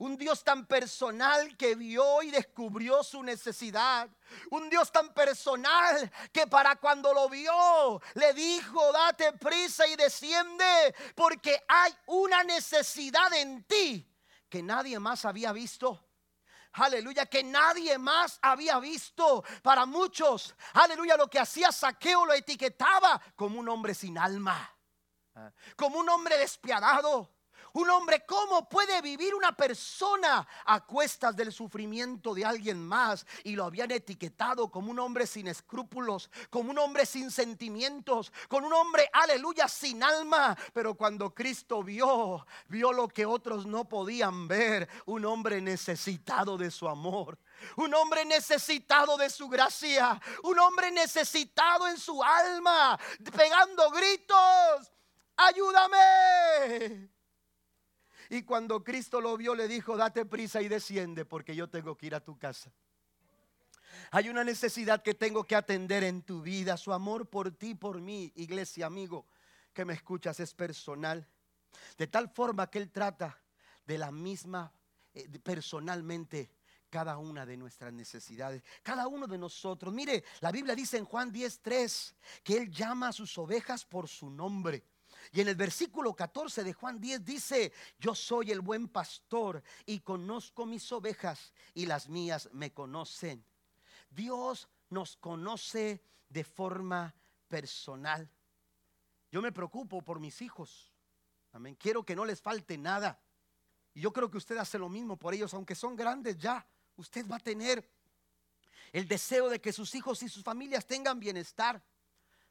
[0.00, 4.08] Un Dios tan personal que vio y descubrió su necesidad.
[4.50, 10.94] Un Dios tan personal que para cuando lo vio le dijo, date prisa y desciende
[11.14, 14.10] porque hay una necesidad en ti
[14.48, 16.02] que nadie más había visto.
[16.72, 19.44] Aleluya, que nadie más había visto.
[19.62, 24.74] Para muchos, aleluya, lo que hacía saqueo lo etiquetaba como un hombre sin alma,
[25.76, 27.39] como un hombre despiadado
[27.72, 33.26] un hombre, ¿cómo puede vivir una persona a cuestas del sufrimiento de alguien más?
[33.44, 38.64] Y lo habían etiquetado como un hombre sin escrúpulos, como un hombre sin sentimientos, con
[38.64, 40.56] un hombre, aleluya, sin alma.
[40.72, 46.70] Pero cuando Cristo vio, vio lo que otros no podían ver, un hombre necesitado de
[46.70, 47.38] su amor.
[47.76, 50.20] Un hombre necesitado de su gracia.
[50.44, 52.98] Un hombre necesitado en su alma.
[53.36, 54.92] Pegando gritos.
[55.36, 57.10] Ayúdame.
[58.30, 62.06] Y cuando Cristo lo vio, le dijo, date prisa y desciende porque yo tengo que
[62.06, 62.72] ir a tu casa.
[64.12, 66.76] Hay una necesidad que tengo que atender en tu vida.
[66.76, 69.26] Su amor por ti, por mí, iglesia, amigo,
[69.72, 71.28] que me escuchas, es personal.
[71.98, 73.36] De tal forma que Él trata
[73.84, 74.72] de la misma,
[75.12, 76.52] eh, personalmente,
[76.88, 79.92] cada una de nuestras necesidades, cada uno de nosotros.
[79.92, 82.14] Mire, la Biblia dice en Juan 10:3
[82.44, 84.84] que Él llama a sus ovejas por su nombre.
[85.32, 90.00] Y en el versículo 14 de Juan 10 dice, yo soy el buen pastor y
[90.00, 93.44] conozco mis ovejas y las mías me conocen.
[94.10, 97.14] Dios nos conoce de forma
[97.48, 98.30] personal.
[99.30, 100.92] Yo me preocupo por mis hijos.
[101.52, 101.76] Amén.
[101.76, 103.20] Quiero que no les falte nada.
[103.94, 106.66] Y yo creo que usted hace lo mismo por ellos, aunque son grandes ya.
[106.96, 107.88] Usted va a tener
[108.92, 111.82] el deseo de que sus hijos y sus familias tengan bienestar.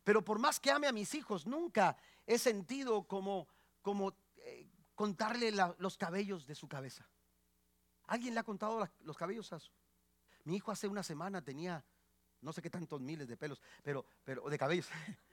[0.04, 1.98] Pero por más que ame a mis hijos, nunca
[2.30, 3.48] he sentido como,
[3.82, 7.10] como eh, contarle los cabellos de su cabeza.
[8.04, 9.72] ¿Alguien le ha contado los cabellos a su?
[10.44, 11.84] Mi hijo hace una semana tenía
[12.42, 14.88] no sé qué tantos miles de pelos, pero, pero de cabellos.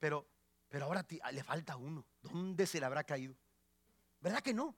[0.00, 0.28] Pero,
[0.68, 2.04] pero ahora le falta uno.
[2.20, 3.34] ¿Dónde se le habrá caído?
[4.20, 4.76] ¿Verdad que no?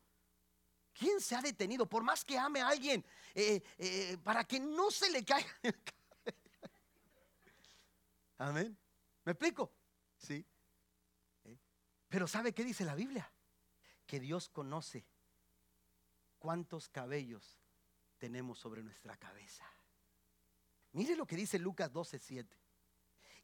[0.92, 1.88] ¿Quién se ha detenido?
[1.88, 3.04] Por más que ame a alguien,
[3.34, 5.74] eh, eh, para que no se le caiga el
[8.38, 8.78] Amén.
[9.24, 9.72] ¿Me explico?
[10.16, 10.46] Sí.
[12.08, 13.30] Pero ¿sabe qué dice la Biblia?
[14.06, 15.06] Que Dios conoce
[16.38, 17.58] cuántos cabellos
[18.18, 19.64] tenemos sobre nuestra cabeza.
[20.92, 22.46] Mire lo que dice Lucas 12:7.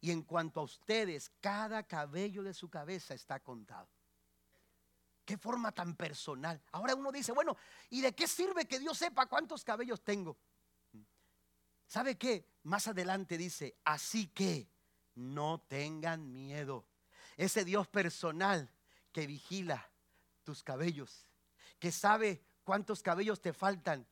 [0.01, 3.89] Y en cuanto a ustedes, cada cabello de su cabeza está contado.
[5.23, 6.61] Qué forma tan personal.
[6.71, 7.55] Ahora uno dice, bueno,
[7.89, 10.37] ¿y de qué sirve que Dios sepa cuántos cabellos tengo?
[11.87, 12.45] ¿Sabe qué?
[12.63, 14.67] Más adelante dice, así que
[15.15, 16.85] no tengan miedo
[17.37, 18.69] ese Dios personal
[19.11, 19.89] que vigila
[20.43, 21.27] tus cabellos,
[21.79, 24.07] que sabe cuántos cabellos te faltan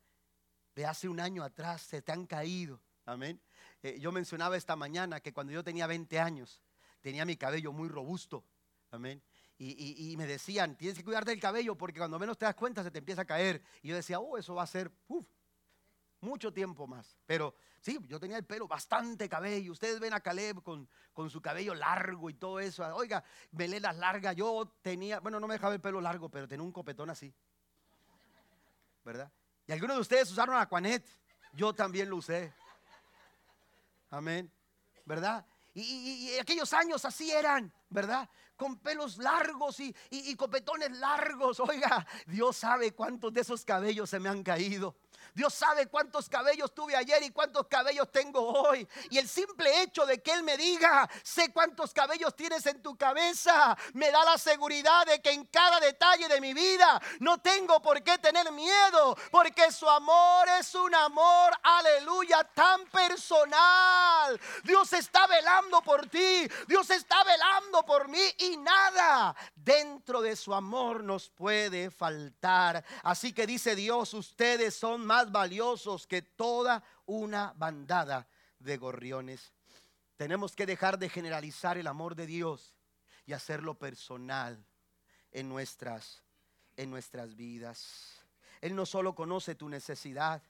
[0.75, 2.81] de hace un año atrás, se te han caído.
[3.05, 3.41] Amén.
[3.83, 6.61] Eh, yo mencionaba esta mañana que cuando yo tenía 20 años,
[7.01, 8.45] tenía mi cabello muy robusto.
[8.91, 9.21] Amén.
[9.63, 12.89] Y, me decían, tienes que cuidarte del cabello porque cuando menos te das cuenta se
[12.89, 13.61] te empieza a caer.
[13.83, 14.91] Y yo decía, oh, eso va a ser
[16.21, 17.17] mucho tiempo más.
[17.25, 19.71] Pero sí, yo tenía el pelo, bastante cabello.
[19.71, 22.83] Ustedes ven a Caleb con, con su cabello largo y todo eso.
[22.95, 24.35] Oiga, melenas largas.
[24.35, 27.33] Yo tenía, bueno, no me dejaba el pelo largo, pero tenía un copetón así.
[29.03, 29.31] ¿Verdad?
[29.67, 31.05] Y algunos de ustedes usaron Aquanet.
[31.53, 32.53] Yo también lo usé.
[34.09, 34.51] Amén.
[35.05, 35.45] ¿Verdad?
[35.73, 38.29] Y, aquellos años así eran, ¿verdad?
[38.61, 41.59] Con pelos largos y, y, copetones largos.
[41.67, 44.95] Oiga, Dios sabe cuántos de esos cabellos se me han caído.
[45.33, 48.87] Dios sabe cuántos cabellos tuve ayer y cuántos cabellos tengo hoy.
[49.09, 52.97] Y el simple hecho de que Él me diga, sé cuántos cabellos tienes en tu
[52.97, 57.81] cabeza, me da la seguridad de que en cada detalle de mi vida no tengo
[57.81, 64.39] por qué tener miedo, porque su amor es un amor, aleluya, tan personal.
[64.63, 68.21] Dios está velando por ti, Dios está velando por mí
[68.57, 72.83] nada dentro de su amor nos puede faltar.
[73.03, 78.27] Así que dice Dios, ustedes son más valiosos que toda una bandada
[78.59, 79.53] de gorriones.
[80.17, 82.75] Tenemos que dejar de generalizar el amor de Dios
[83.25, 84.63] y hacerlo personal
[85.31, 86.21] en nuestras,
[86.77, 88.23] en nuestras vidas.
[88.61, 90.41] Él no solo conoce tu necesidad,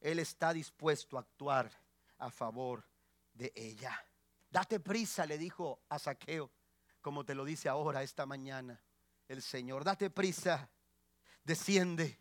[0.00, 1.70] Él está dispuesto a actuar
[2.18, 2.84] a favor
[3.32, 3.98] de ella.
[4.50, 6.50] Date prisa, le dijo a Saqueo,
[7.00, 8.80] como te lo dice ahora, esta mañana,
[9.28, 9.84] el Señor.
[9.84, 10.68] Date prisa,
[11.44, 12.20] desciende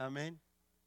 [0.00, 0.40] Amén.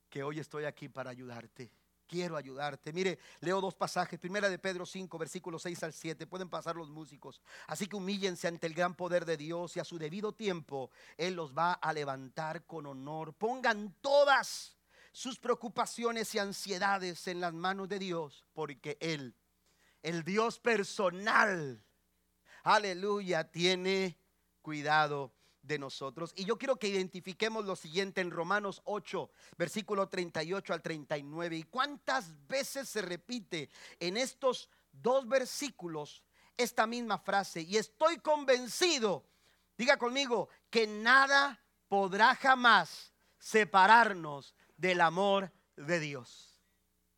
[0.10, 1.72] Que hoy estoy aquí para ayudarte.
[2.08, 2.92] quiero ayudarte.
[2.92, 4.20] Mire, leo dos pasajes.
[4.20, 6.26] Primera de Pedro 5, versículos 6 al 7.
[6.26, 7.40] Pueden pasar los músicos.
[7.68, 11.36] Así que humíllense ante el gran poder de Dios y a su debido tiempo Él
[11.36, 13.34] los va a levantar con honor.
[13.34, 14.78] Pongan todas
[15.12, 19.36] sus preocupaciones y ansiedades en las manos de Dios, porque Él,
[20.02, 21.84] el Dios personal,
[22.64, 24.18] aleluya, tiene
[24.62, 26.34] cuidado de nosotros.
[26.36, 31.58] Y yo quiero que identifiquemos lo siguiente en Romanos 8, versículo 38 al 39.
[31.58, 36.24] ¿Y cuántas veces se repite en estos dos versículos
[36.58, 37.62] esta misma frase?
[37.62, 39.26] Y estoy convencido,
[39.78, 46.53] diga conmigo, que nada podrá jamás separarnos del amor de Dios.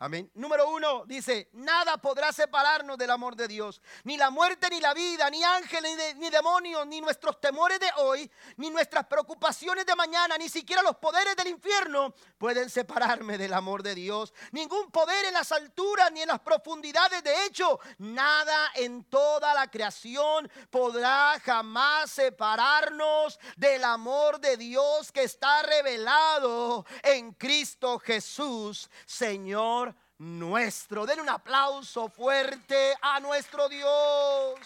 [0.06, 0.30] Amén.
[0.36, 3.82] Número uno dice, nada podrá separarnos del amor de Dios.
[4.03, 8.30] Ni la muerte, ni la vida, ni ángeles, ni, demonios, ni nuestros temores de hoy,
[8.58, 13.82] ni nuestras preocupaciones de mañana, ni siquiera los poderes del infierno pueden separarme del amor
[13.82, 14.32] de Dios.
[14.51, 17.24] Ningún poder en las alturas ni en las profundidades.
[17.24, 25.24] De hecho, nada en toda la creación podrá jamás separarnos del amor de Dios que
[25.24, 31.05] está revelado en Cristo Jesús, Señor nuestro.
[31.05, 34.59] Den un aplauso fuerte a nuestro Dios.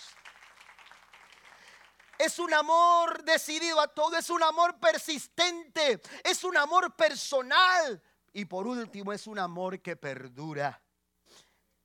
[2.17, 8.01] Es un amor decidido a todo, es un amor persistente, es un amor personal
[8.33, 10.81] y por último es un amor que perdura.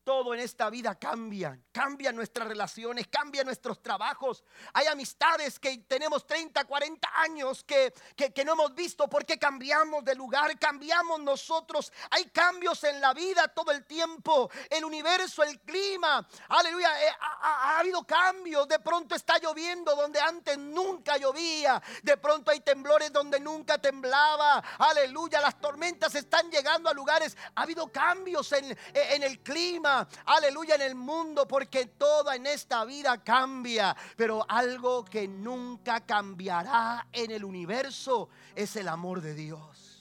[0.04, 4.44] Todo en esta vida cambia, cambian nuestras relaciones, cambian nuestros trabajos.
[4.74, 10.14] Hay amistades que tenemos 30, 40 años que, que, no hemos visto porque cambiamos de
[10.14, 11.90] lugar, cambiamos nosotros.
[12.10, 16.28] Hay cambios en la vida todo el tiempo, el universo, el clima.
[16.48, 18.68] Aleluya, eh, ha, habido cambios.
[18.68, 21.82] De pronto está lloviendo donde antes nunca llovía.
[22.02, 24.62] De pronto hay temblores donde nunca temblaba.
[24.80, 27.34] Aleluya, las tormentas están llegando a lugares.
[27.54, 29.93] Ha habido cambios en, en el clima
[30.26, 33.96] aleluya, en el mundo, porque todo en esta vida cambia.
[34.16, 39.94] Pero algo que nunca cambiará en el universo es el amor de Dios.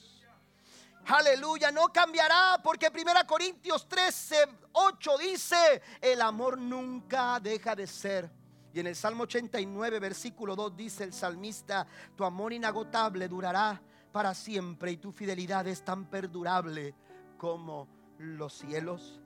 [1.06, 4.36] Aleluya, no cambiará porque 1 Corintios 13,
[4.72, 8.30] 8 dice, el amor nunca deja de ser.
[8.72, 11.86] Y en el Salmo 89, versículo 2 dice el salmista,
[12.16, 13.80] tu amor inagotable durará
[14.10, 16.94] para siempre y tu fidelidad es tan perdurable
[17.36, 17.86] como
[18.18, 19.20] los cielos.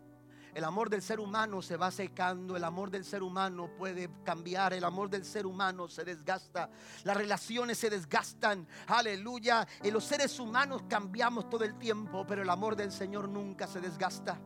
[0.59, 4.75] El amor del ser humano se va secando, el amor del ser humano puede cambiar,
[4.75, 6.69] el amor del ser humano se desgasta,
[7.05, 9.65] las relaciones se desgastan, aleluya.
[9.81, 13.81] En los seres humanos cambiamos todo el tiempo, pero el amor del Señor nunca se
[13.81, 14.37] desgasta.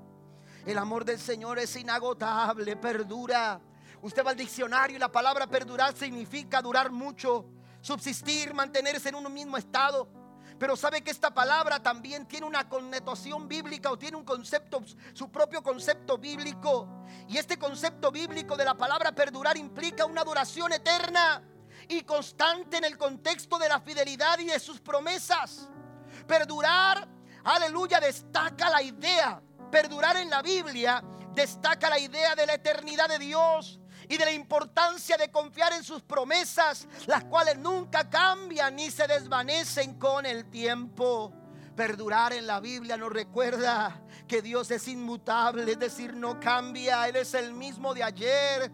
[0.67, 3.59] El amor del Señor es inagotable, perdura.
[4.03, 7.47] Usted va al diccionario y la palabra perdurar significa durar mucho,
[7.81, 10.22] subsistir, mantenerse en un mismo estado.
[10.63, 14.81] Pero sabe que esta palabra también tiene una connotación bíblica o tiene un concepto,
[15.13, 17.05] su propio concepto bíblico.
[17.29, 21.43] Y este concepto bíblico de la palabra perdurar implica una duración eterna
[21.89, 25.69] y constante en el contexto de la fidelidad y de sus promesas.
[26.29, 27.09] Perdurar,
[27.43, 29.43] aleluya, destaca la idea.
[29.69, 31.03] Perdurar en la Biblia
[31.35, 33.82] destaca la idea de la eternidad de Dios
[34.13, 39.07] y de la importancia de confiar en sus promesas, las cuales nunca cambian ni se
[39.07, 41.33] desvanecen con el tiempo.
[41.75, 47.17] Perdurar en la Biblia nos recuerda que Dios es inmutable, es decir, no cambia, Él
[47.17, 48.71] es el mismo de ayer,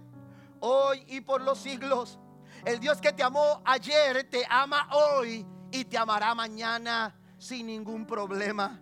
[0.59, 2.19] hoy y por los siglos.
[2.65, 8.09] El Dios que te amó ayer te ama hoy y te amará mañana sin ningún
[8.09, 8.81] problema.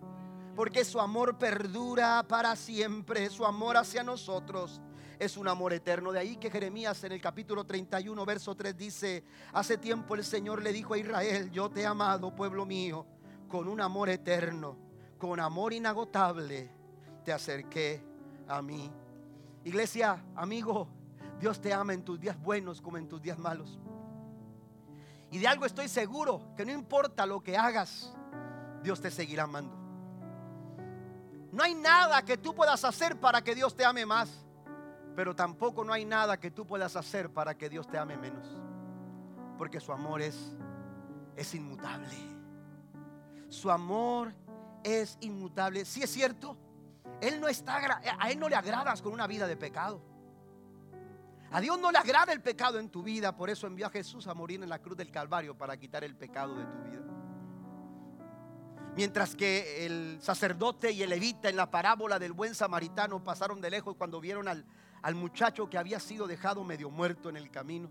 [0.55, 4.81] Porque su amor perdura para siempre, su amor hacia nosotros
[5.19, 6.13] es un amor eterno.
[6.13, 10.63] De ahí que Jeremías en el capítulo 31, verso 3 dice, hace tiempo el Señor
[10.63, 13.07] le dijo a Israel, yo te he amado, pueblo mío,
[13.49, 14.77] con un amor eterno,
[15.19, 16.71] con amor inagotable,
[17.25, 18.03] te acerqué
[18.49, 18.91] a mí.
[19.65, 20.89] Iglesia, amigo,
[21.41, 23.79] Dios te ama en tus días buenos como en tus días malos.
[25.31, 28.15] Y de algo estoy seguro, que no importa lo que hagas,
[28.83, 29.77] Dios te seguirá amando.
[31.51, 34.46] No hay nada que tú puedas hacer para que Dios te ame más.
[35.17, 38.47] Pero tampoco no hay nada que tú puedas hacer para que Dios te ame menos.
[39.57, 40.55] Porque su amor es,
[41.35, 42.15] es inmutable.
[43.49, 44.35] Su amor
[44.85, 45.87] es inmutable.
[45.87, 46.59] Si es cierto,
[47.23, 50.03] él no está, a Él no le agradas con una vida de pecado.
[51.51, 53.35] A Dios no le agrada el pecado en tu vida.
[53.35, 56.15] Por eso envió a Jesús a morir en la cruz del Calvario para quitar el
[56.15, 57.03] pecado de tu vida.
[58.95, 63.71] Mientras que el sacerdote y el levita en la parábola del buen samaritano pasaron de
[63.71, 64.67] lejos cuando vieron al,
[65.03, 67.91] al muchacho que había sido dejado medio muerto en el camino.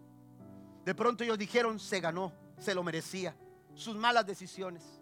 [0.83, 3.35] De pronto ellos dijeron, se ganó, se lo merecía,
[3.73, 5.01] sus malas decisiones.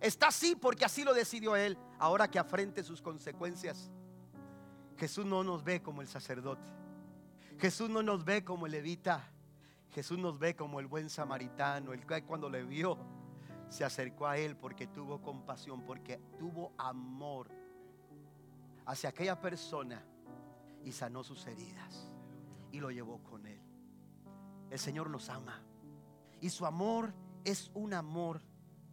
[0.00, 1.76] Está así porque así lo decidió Él.
[1.98, 3.90] Ahora que afrente sus consecuencias.
[4.96, 6.70] Jesús no nos ve como el sacerdote.
[7.58, 9.28] Jesús no nos ve como el levita.
[9.90, 12.98] Jesús nos ve como el buen samaritano, el que cuando le vio
[13.68, 17.50] se acercó a él porque tuvo compasión, porque tuvo amor
[18.86, 20.02] hacia aquella persona
[20.84, 22.10] y sanó sus heridas
[22.72, 23.60] y lo llevó con él.
[24.70, 25.62] El Señor nos ama
[26.40, 27.14] y su amor
[27.44, 28.42] es un amor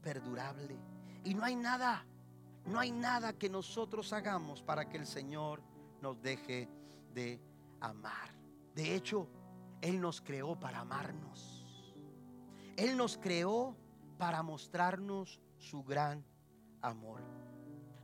[0.02, 0.78] perdurable.
[1.24, 2.06] Y no hay nada,
[2.66, 5.62] no hay nada que nosotros hagamos para que el Señor
[6.02, 6.70] nos deje
[7.14, 7.42] de
[7.80, 8.36] amar.
[8.74, 9.28] De hecho,
[9.82, 11.66] Él nos creó para amarnos.
[12.78, 13.76] Él nos creó
[14.18, 16.24] para mostrarnos su gran
[16.82, 17.22] amor.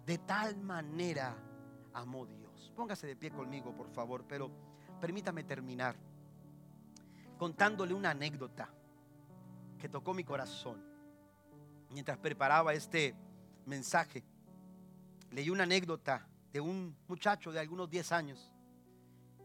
[0.06, 1.36] De tal manera
[1.94, 2.41] amó Dios.
[2.76, 4.50] Póngase de pie conmigo, por favor, pero
[5.00, 5.96] permítame terminar
[7.38, 8.70] contándole una anécdota
[9.80, 10.80] que tocó mi corazón.
[11.90, 13.16] Mientras preparaba este
[13.66, 14.24] mensaje,
[15.32, 18.54] leí una anécdota de un muchacho de algunos 10 años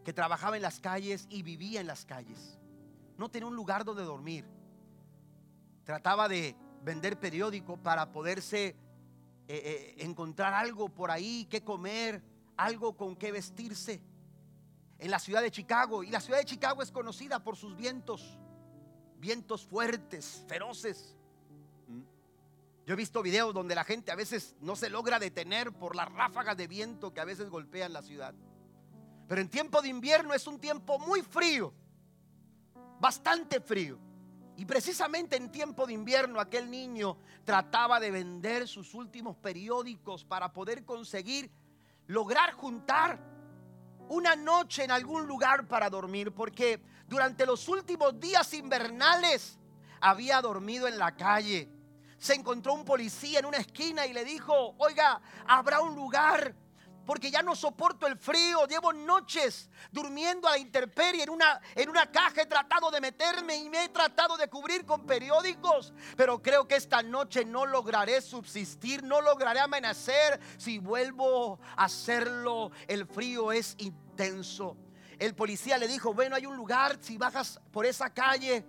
[0.05, 2.59] que trabajaba en las calles y vivía en las calles.
[3.17, 4.45] No tenía un lugar donde dormir.
[5.85, 8.77] Trataba de vender periódico para poderse eh,
[9.49, 12.23] eh, encontrar algo por ahí que comer,
[12.57, 14.01] algo con que vestirse
[14.99, 16.03] en la ciudad de Chicago.
[16.03, 18.39] Y la ciudad de Chicago es conocida por sus vientos,
[19.19, 21.17] vientos fuertes, feroces.
[21.89, 22.03] ¿Mm?
[22.87, 26.11] Yo he visto videos donde la gente a veces no se logra detener por las
[26.13, 28.35] ráfagas de viento que a veces golpean la ciudad.
[29.29, 31.73] Pero en tiempo de invierno es un tiempo muy frío,
[33.01, 33.99] bastante frío.
[34.57, 40.53] Y precisamente en tiempo de invierno aquel niño trataba de vender sus últimos periódicos para
[40.53, 41.51] poder conseguir
[42.07, 43.19] lograr juntar
[44.09, 49.59] una noche en algún lugar para dormir, porque durante los últimos días invernales
[50.01, 51.69] había dormido en la calle.
[52.19, 56.55] Se encontró un policía en una esquina y le dijo, oiga, ¿habrá un lugar
[57.07, 58.67] porque ya no soporto el frío.
[58.67, 62.43] Llevo noches durmiendo a la intemperie en una, en una caja.
[62.43, 65.95] He tratado de meterme y me he tratado de cubrir con periódicos.
[66.17, 72.73] Pero creo que esta noche no lograré subsistir, no lograré amanecer si vuelvo a hacerlo.
[72.89, 74.77] El frío es intenso.
[75.19, 78.65] El policía le dijo, bueno, hay un lugar, si bajas por esa calle, eh,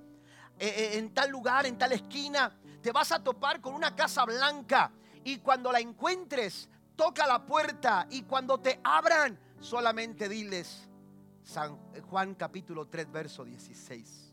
[0.59, 4.91] eh, en tal lugar, en tal esquina, te vas a topar con una casa blanca.
[5.23, 10.89] Y cuando la encuentres, toca la puerta y cuando te abran, solamente diles
[11.43, 11.77] San
[12.09, 14.26] Juan capítulo 3, verso 16.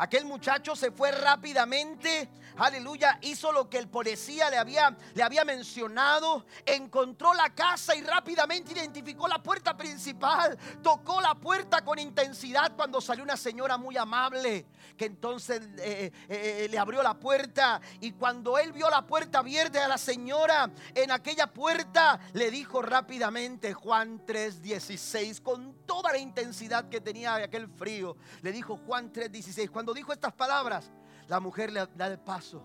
[0.00, 5.44] Aquel muchacho se fue rápidamente, aleluya, hizo lo que el policía le había, le había
[5.44, 12.72] mencionado, encontró la casa y rápidamente identificó la puerta principal, tocó la puerta con intensidad
[12.76, 14.64] cuando salió una señora muy amable,
[14.96, 19.40] que entonces eh, eh, eh, le abrió la puerta y cuando él vio la puerta
[19.40, 26.18] abierta a la señora en aquella puerta, le dijo rápidamente Juan 3:16, con toda la
[26.18, 30.90] intensidad que tenía aquel frío, le dijo Juan 3:16, cuando dijo estas palabras,
[31.28, 32.62] la mujer le da el paso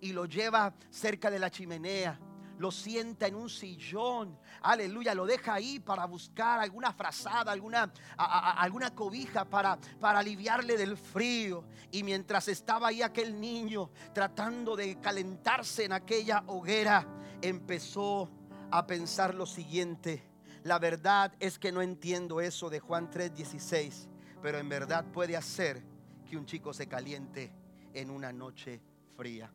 [0.00, 2.18] y lo lleva cerca de la chimenea
[2.58, 8.94] lo sienta en un sillón, aleluya, lo deja ahí para buscar alguna frazada, alguna, alguna
[8.94, 11.64] cobija para, para aliviarle del frío.
[11.90, 17.06] Y mientras estaba ahí aquel niño tratando de calentarse en aquella hoguera,
[17.42, 18.30] empezó
[18.70, 20.30] a pensar lo siguiente.
[20.62, 24.08] La verdad es que no entiendo eso de Juan 3:16,
[24.40, 25.82] pero en verdad puede hacer
[26.24, 27.52] que un chico se caliente
[27.92, 28.80] en una noche
[29.16, 29.50] fría.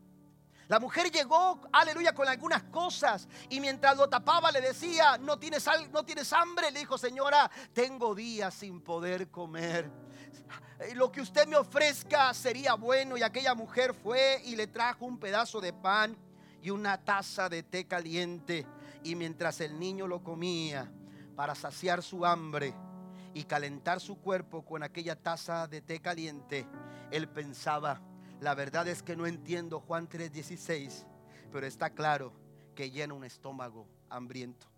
[0.68, 5.66] La mujer llegó, aleluya, con algunas cosas y mientras lo tapaba le decía, ¿no tienes,
[5.90, 6.70] no tienes hambre?
[6.70, 9.90] Le dijo, señora, tengo días sin poder comer.
[10.94, 13.16] Lo que usted me ofrezca sería bueno.
[13.16, 16.16] Y aquella mujer fue y le trajo un pedazo de pan
[16.62, 18.64] y una taza de té caliente.
[19.02, 20.90] Y mientras el niño lo comía
[21.34, 22.74] para saciar su hambre,
[23.34, 26.66] y calentar su cuerpo con aquella taza de té caliente,
[27.10, 28.00] él pensaba,
[28.40, 31.06] la verdad es que no entiendo Juan 3:16,
[31.52, 32.32] pero está claro
[32.74, 34.69] que llena un estómago hambriento.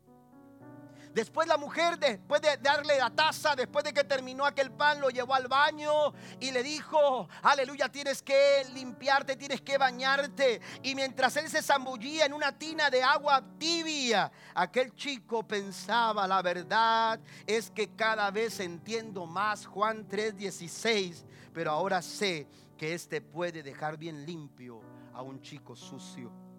[1.15, 5.11] Después la mujer, después de darle la taza, después de que terminó aquel pan, lo
[5.11, 5.93] llevó al baño
[6.41, 10.61] y le dijo, aleluya, tienes que limpiarte, tienes que bañarte.
[10.83, 16.41] Y mientras él se zambullía en una tina de agua tibia, aquel chico pensaba, la
[16.41, 22.47] verdad es que cada vez entiendo más Juan 3:16, pero ahora sé
[22.79, 24.81] que este puede dejar bien limpio
[25.13, 26.52] a un chico sucio.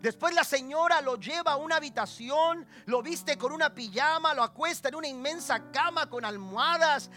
[0.00, 4.88] Después la señora lo lleva a una habitación, lo viste con una pijama, lo acuesta
[4.88, 7.10] en una inmensa cama con almohadas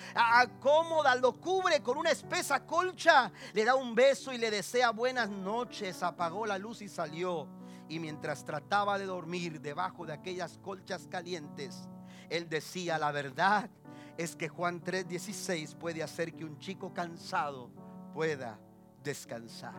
[0.60, 5.30] cómodas, lo cubre con una espesa colcha, le da un beso y le desea buenas
[5.30, 7.48] noches, apagó la luz y salió.
[7.88, 11.88] Y mientras trataba de dormir debajo de aquellas colchas calientes,
[12.30, 13.70] él decía, la verdad
[14.18, 17.70] es que Juan 3:16 puede hacer que un chico cansado
[18.14, 18.60] pueda
[19.04, 19.76] descansar.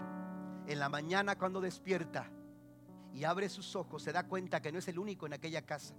[0.67, 2.31] En la mañana cuando despierta,
[3.13, 5.95] y abre sus ojos, se da cuenta que no es el único en aquella casa,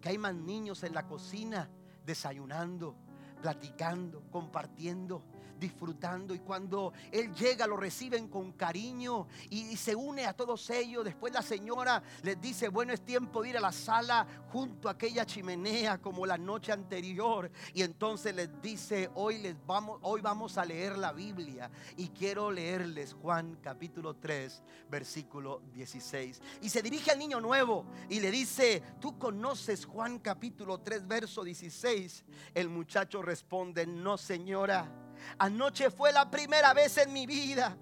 [0.00, 1.70] que hay más niños en la cocina
[2.04, 2.96] desayunando,
[3.40, 5.22] platicando, compartiendo
[5.58, 11.04] disfrutando y cuando Él llega lo reciben con cariño y, se une a todos ellos.
[11.04, 14.92] Después la señora les dice, bueno, es tiempo de ir a la sala junto a
[14.92, 17.50] aquella chimenea como la noche anterior.
[17.74, 22.50] Y entonces les dice, hoy, les vamos, hoy vamos a leer la Biblia y quiero
[22.50, 26.40] leerles Juan capítulo 3, versículo 16.
[26.62, 31.44] Y se dirige al niño nuevo y le dice, ¿tú conoces Juan capítulo 3, verso
[31.44, 32.24] 16?
[32.54, 35.07] El muchacho responde, no señora.
[35.38, 37.76] Anoche fue la primera vez en mi vida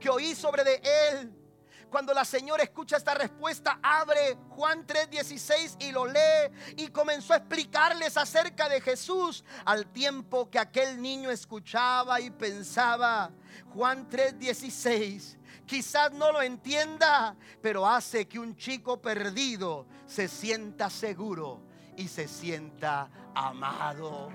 [0.00, 1.42] que oí sobre de él.
[1.90, 7.36] Cuando la señora escucha esta respuesta, abre Juan 3:16 y lo lee y comenzó a
[7.36, 13.30] explicarles acerca de Jesús al tiempo que aquel niño escuchaba y pensaba.
[13.74, 15.36] Juan 3:16
[15.66, 21.60] quizás no lo entienda, pero hace que un chico perdido se sienta seguro
[21.96, 24.30] y se sienta amado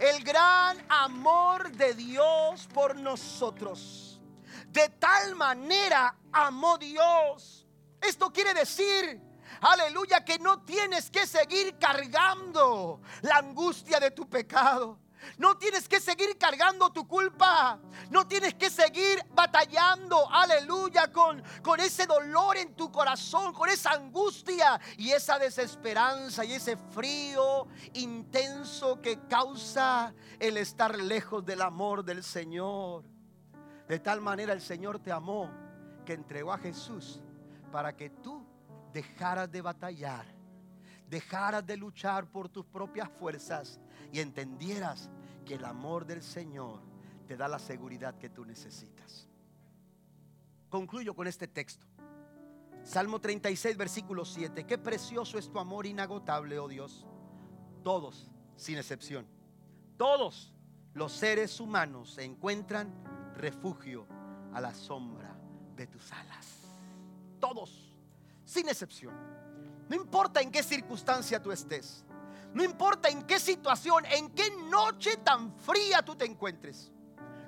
[0.00, 4.20] el gran amor de Dios por nosotros.
[4.68, 7.66] De tal manera amó Dios.
[8.00, 9.20] Esto quiere decir,
[9.60, 14.98] aleluya, que no tienes que seguir cargando la angustia de tu pecado.
[15.38, 17.78] No tienes que seguir cargando tu culpa.
[18.10, 23.92] No tienes que seguir batallando, aleluya, con, con ese dolor en tu corazón, con esa
[23.92, 32.04] angustia y esa desesperanza y ese frío intenso que causa el estar lejos del amor
[32.04, 33.04] del Señor.
[33.88, 35.50] De tal manera el Señor te amó
[36.04, 37.20] que entregó a Jesús
[37.72, 38.46] para que tú
[38.92, 40.26] dejaras de batallar,
[41.10, 43.80] dejaras de luchar por tus propias fuerzas
[44.12, 45.10] y entendieras
[45.44, 46.80] que el amor del Señor
[47.26, 49.26] te da la seguridad que tú necesitas.
[50.68, 51.84] Concluyo con este texto.
[52.84, 54.64] Salmo 36, versículo 7.
[54.64, 57.04] Qué precioso es tu amor inagotable, oh Dios.
[57.82, 59.26] Todos, sin excepción,
[59.96, 60.54] todos
[60.94, 62.92] los seres humanos encuentran
[63.34, 64.06] refugio
[64.52, 65.36] a la sombra
[65.74, 66.46] de tus alas.
[67.40, 67.96] Todos,
[68.44, 69.14] sin excepción.
[69.90, 72.04] No importa en qué circunstancia tú estés.
[72.54, 76.92] No importa en qué situación, en qué noche tan fría tú te encuentres.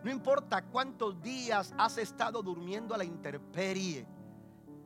[0.02, 4.04] No importa cuántos días has estado durmiendo a la intemperie,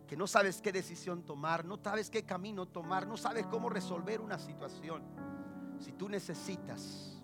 [0.07, 4.20] que no sabes qué decisión tomar, no sabes qué camino tomar, no sabes cómo resolver
[4.20, 5.02] una situación.
[5.80, 7.22] Si tú necesitas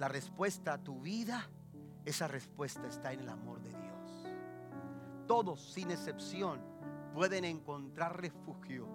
[0.00, 1.48] la respuesta a tu vida,
[2.04, 4.28] esa respuesta está en el amor de Dios.
[5.28, 6.71] Todos, sin excepción,
[7.14, 8.86] pueden encontrar refugio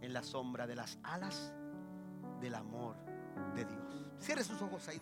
[0.00, 1.52] en la sombra de las alas
[2.40, 2.96] del amor
[3.54, 4.06] de Dios.
[4.18, 5.00] Cierre sus ojos ahí.